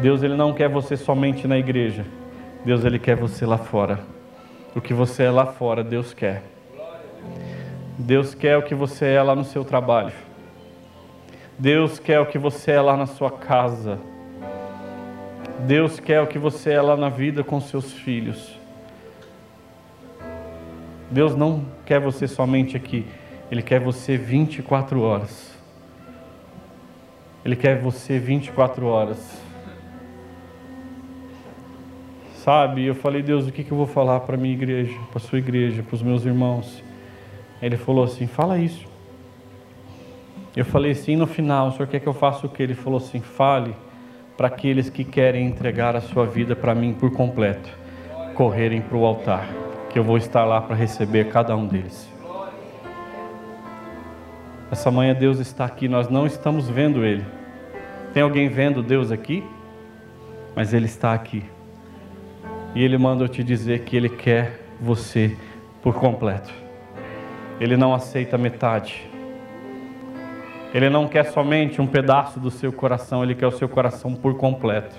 Deus 0.00 0.22
ele 0.22 0.34
não 0.34 0.52
quer 0.52 0.68
você 0.68 0.96
somente 0.96 1.46
na 1.46 1.58
igreja. 1.58 2.04
Deus 2.64 2.84
ele 2.84 2.98
quer 2.98 3.16
você 3.16 3.44
lá 3.44 3.58
fora. 3.58 4.11
O 4.74 4.80
que 4.80 4.94
você 4.94 5.24
é 5.24 5.30
lá 5.30 5.46
fora, 5.46 5.84
Deus 5.84 6.14
quer. 6.14 6.42
Deus 7.98 8.34
quer 8.34 8.56
o 8.56 8.62
que 8.62 8.74
você 8.74 9.06
é 9.06 9.22
lá 9.22 9.36
no 9.36 9.44
seu 9.44 9.64
trabalho. 9.64 10.12
Deus 11.58 11.98
quer 11.98 12.18
o 12.20 12.26
que 12.26 12.38
você 12.38 12.72
é 12.72 12.80
lá 12.80 12.96
na 12.96 13.06
sua 13.06 13.30
casa. 13.30 13.98
Deus 15.66 16.00
quer 16.00 16.20
o 16.20 16.26
que 16.26 16.38
você 16.38 16.72
é 16.72 16.80
lá 16.80 16.96
na 16.96 17.08
vida 17.08 17.44
com 17.44 17.60
seus 17.60 17.92
filhos. 17.92 18.58
Deus 21.10 21.36
não 21.36 21.66
quer 21.84 22.00
você 22.00 22.26
somente 22.26 22.74
aqui, 22.74 23.06
Ele 23.50 23.62
quer 23.62 23.78
você 23.78 24.16
24 24.16 25.02
horas. 25.02 25.52
Ele 27.44 27.54
quer 27.54 27.78
você 27.78 28.18
24 28.18 28.86
horas. 28.86 29.42
Sabe, 32.42 32.84
eu 32.84 32.94
falei, 32.96 33.22
Deus, 33.22 33.46
o 33.46 33.52
que, 33.52 33.64
eu 33.70 33.76
vou 33.76 33.86
falar 33.86 34.18
para 34.18 34.36
minha 34.36 34.52
igreja, 34.52 34.98
para 35.12 35.20
sua 35.20 35.38
igreja, 35.38 35.80
para 35.80 35.94
os 35.94 36.02
meus 36.02 36.26
irmãos? 36.26 36.82
Ele 37.62 37.76
falou 37.76 38.02
assim: 38.02 38.26
fala 38.26 38.58
isso. 38.58 38.84
Eu 40.56 40.64
falei 40.64 40.90
assim 40.90 41.14
no 41.14 41.28
final, 41.28 41.68
o 41.68 41.70
senhor 41.70 41.86
quer 41.86 42.00
que 42.00 42.06
eu 42.08 42.12
faça 42.12 42.44
o 42.44 42.48
que? 42.48 42.60
Ele 42.60 42.74
falou 42.74 42.96
assim: 42.96 43.20
fale 43.20 43.76
para 44.36 44.48
aqueles 44.48 44.90
que 44.90 45.04
querem 45.04 45.46
entregar 45.46 45.94
a 45.94 46.00
sua 46.00 46.26
vida 46.26 46.56
para 46.56 46.74
mim 46.74 46.92
por 46.92 47.12
completo, 47.12 47.70
correrem 48.34 48.80
para 48.80 48.98
o 48.98 49.06
altar, 49.06 49.48
que 49.88 49.96
eu 49.96 50.02
vou 50.02 50.16
estar 50.16 50.44
lá 50.44 50.60
para 50.60 50.74
receber 50.74 51.28
cada 51.28 51.56
um 51.56 51.64
deles. 51.64 52.10
Essa 54.68 54.90
manhã 54.90 55.14
Deus 55.14 55.38
está 55.38 55.64
aqui, 55.64 55.86
nós 55.86 56.08
não 56.08 56.26
estamos 56.26 56.68
vendo 56.68 57.04
Ele. 57.04 57.24
Tem 58.12 58.20
alguém 58.20 58.48
vendo 58.48 58.82
Deus 58.82 59.12
aqui? 59.12 59.44
Mas 60.56 60.74
Ele 60.74 60.86
está 60.86 61.14
aqui. 61.14 61.44
E 62.74 62.82
Ele 62.82 62.96
manda 62.96 63.24
eu 63.24 63.28
te 63.28 63.44
dizer 63.44 63.80
que 63.80 63.96
Ele 63.96 64.08
quer 64.08 64.60
você 64.80 65.36
por 65.82 65.94
completo. 65.94 66.52
Ele 67.60 67.76
não 67.76 67.94
aceita 67.94 68.38
metade. 68.38 69.08
Ele 70.74 70.88
não 70.88 71.06
quer 71.06 71.24
somente 71.24 71.82
um 71.82 71.86
pedaço 71.86 72.40
do 72.40 72.50
seu 72.50 72.72
coração, 72.72 73.22
Ele 73.22 73.34
quer 73.34 73.46
o 73.46 73.52
seu 73.52 73.68
coração 73.68 74.14
por 74.14 74.36
completo. 74.36 74.96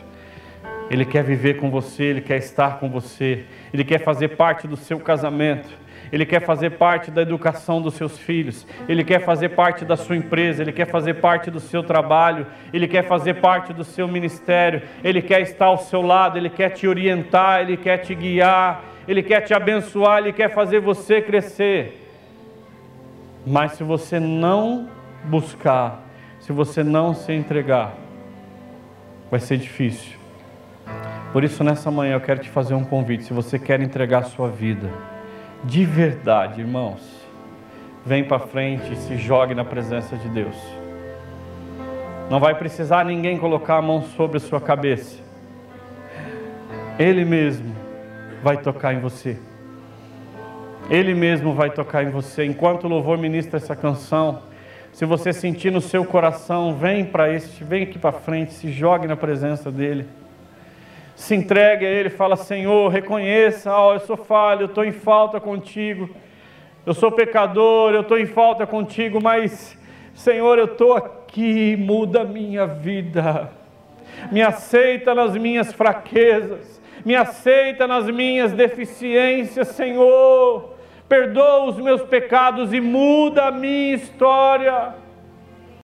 Ele 0.90 1.04
quer 1.04 1.24
viver 1.24 1.56
com 1.56 1.72
você, 1.72 2.04
Ele 2.04 2.22
quer 2.22 2.38
estar 2.38 2.80
com 2.80 2.90
você, 2.90 3.46
Ele 3.74 3.84
quer 3.84 4.00
fazer 4.00 4.30
parte 4.30 4.68
do 4.68 4.78
seu 4.78 5.00
casamento. 5.00 5.70
Ele 6.12 6.26
quer 6.26 6.42
fazer 6.42 6.72
parte 6.72 7.10
da 7.10 7.22
educação 7.22 7.82
dos 7.82 7.96
seus 7.96 8.18
filhos, 8.18 8.68
Ele 8.88 9.04
quer 9.04 9.20
fazer 9.20 9.50
parte 9.50 9.84
da 9.84 9.96
sua 9.96 10.16
empresa, 10.16 10.62
Ele 10.62 10.72
quer 10.72 10.86
fazer 10.86 11.16
parte 11.16 11.50
do 11.50 11.60
seu 11.60 11.84
trabalho, 11.84 12.46
Ele 12.72 12.88
quer 12.88 13.04
fazer 13.08 13.36
parte 13.36 13.74
do 13.74 13.84
seu 13.84 14.08
ministério, 14.08 14.82
Ele 15.04 15.22
quer 15.22 15.42
estar 15.42 15.66
ao 15.66 15.78
seu 15.78 16.02
lado, 16.02 16.38
Ele 16.38 16.50
quer 16.50 16.70
te 16.70 16.88
orientar, 16.88 17.62
Ele 17.62 17.78
quer 17.78 17.98
te 17.98 18.14
guiar, 18.14 18.84
Ele 19.08 19.24
quer 19.24 19.42
te 19.42 19.54
abençoar, 19.54 20.20
Ele 20.20 20.34
quer 20.34 20.54
fazer 20.54 20.80
você 20.80 21.22
crescer. 21.22 22.00
Mas 23.46 23.74
se 23.74 23.84
você 23.84 24.20
não 24.20 24.88
buscar, 25.24 26.04
se 26.40 26.52
você 26.52 26.84
não 26.84 27.14
se 27.14 27.34
entregar, 27.34 27.94
vai 29.30 29.40
ser 29.40 29.58
difícil. 29.58 30.18
Por 31.32 31.44
isso, 31.44 31.64
nessa 31.64 31.90
manhã, 31.90 32.14
eu 32.14 32.22
quero 32.22 32.40
te 32.40 32.50
fazer 32.50 32.76
um 32.76 32.84
convite. 32.84 33.24
Se 33.24 33.34
você 33.34 33.58
quer 33.58 33.82
entregar 33.82 34.20
a 34.20 34.24
sua 34.24 34.50
vida, 34.50 34.88
de 35.64 35.86
verdade, 35.86 36.62
irmãos, 36.62 37.02
vem 38.06 38.24
para 38.24 38.40
frente 38.40 38.92
e 38.92 38.96
se 38.98 39.18
jogue 39.18 39.56
na 39.56 39.64
presença 39.64 40.18
de 40.18 40.28
Deus. 40.30 40.56
Não 42.30 42.40
vai 42.40 42.56
precisar 42.56 43.06
ninguém 43.06 43.38
colocar 43.38 43.78
a 43.78 43.82
mão 43.82 44.02
sobre 44.02 44.38
a 44.38 44.40
sua 44.40 44.60
cabeça. 44.60 45.22
Ele 47.00 47.24
mesmo 47.24 47.74
vai 48.44 48.58
tocar 48.58 48.94
em 48.94 49.00
você. 49.00 49.38
Ele 50.90 51.14
mesmo 51.14 51.54
vai 51.54 51.70
tocar 51.70 52.04
em 52.04 52.10
você. 52.10 52.46
Enquanto 52.46 52.84
o 52.84 52.90
louvor 52.90 53.18
ministra 53.18 53.58
essa 53.58 53.76
canção, 53.76 54.42
se 54.92 55.06
você 55.06 55.32
sentir 55.32 55.72
no 55.72 55.82
seu 55.82 56.04
coração, 56.04 56.76
vem 56.76 57.06
para 57.06 57.32
este, 57.32 57.64
vem 57.64 57.84
aqui 57.84 57.98
para 57.98 58.12
frente, 58.12 58.54
se 58.54 58.72
jogue 58.72 59.08
na 59.08 59.16
presença 59.16 59.72
dele 59.72 60.06
se 61.16 61.36
entregue 61.36 61.86
a 61.86 61.90
Ele, 61.90 62.10
fala: 62.10 62.36
Senhor, 62.36 62.90
reconheça, 62.90 63.76
oh, 63.78 63.94
eu 63.94 64.00
sou 64.00 64.18
falho, 64.18 64.62
eu 64.62 64.66
estou 64.68 64.84
em 64.84 64.92
falta 64.92 65.40
contigo, 65.40 66.10
eu 66.86 66.94
sou 66.94 67.12
pecador, 67.12 67.94
eu 67.94 68.02
estou 68.02 68.18
em 68.18 68.26
falta 68.26 68.66
contigo, 68.66 69.22
mas, 69.22 69.78
Senhor, 70.14 70.58
eu 70.58 70.66
estou 70.66 70.94
aqui, 70.94 71.76
muda 71.78 72.22
a 72.22 72.26
minha 72.26 72.66
vida, 72.66 73.52
me 74.32 74.42
aceita 74.42 75.14
nas 75.14 75.36
minhas 75.36 75.72
fraquezas, 75.72 76.82
me 77.06 77.16
aceita 77.16 77.86
nas 77.88 78.06
minhas 78.10 78.52
deficiências, 78.52 79.70
Senhor, 79.70 80.74
perdoa 81.08 81.66
os 81.66 81.78
meus 81.78 82.02
pecados 82.04 82.74
e 82.74 82.82
muda 82.82 83.46
a 83.46 83.52
minha 83.52 83.96
história. 83.96 85.03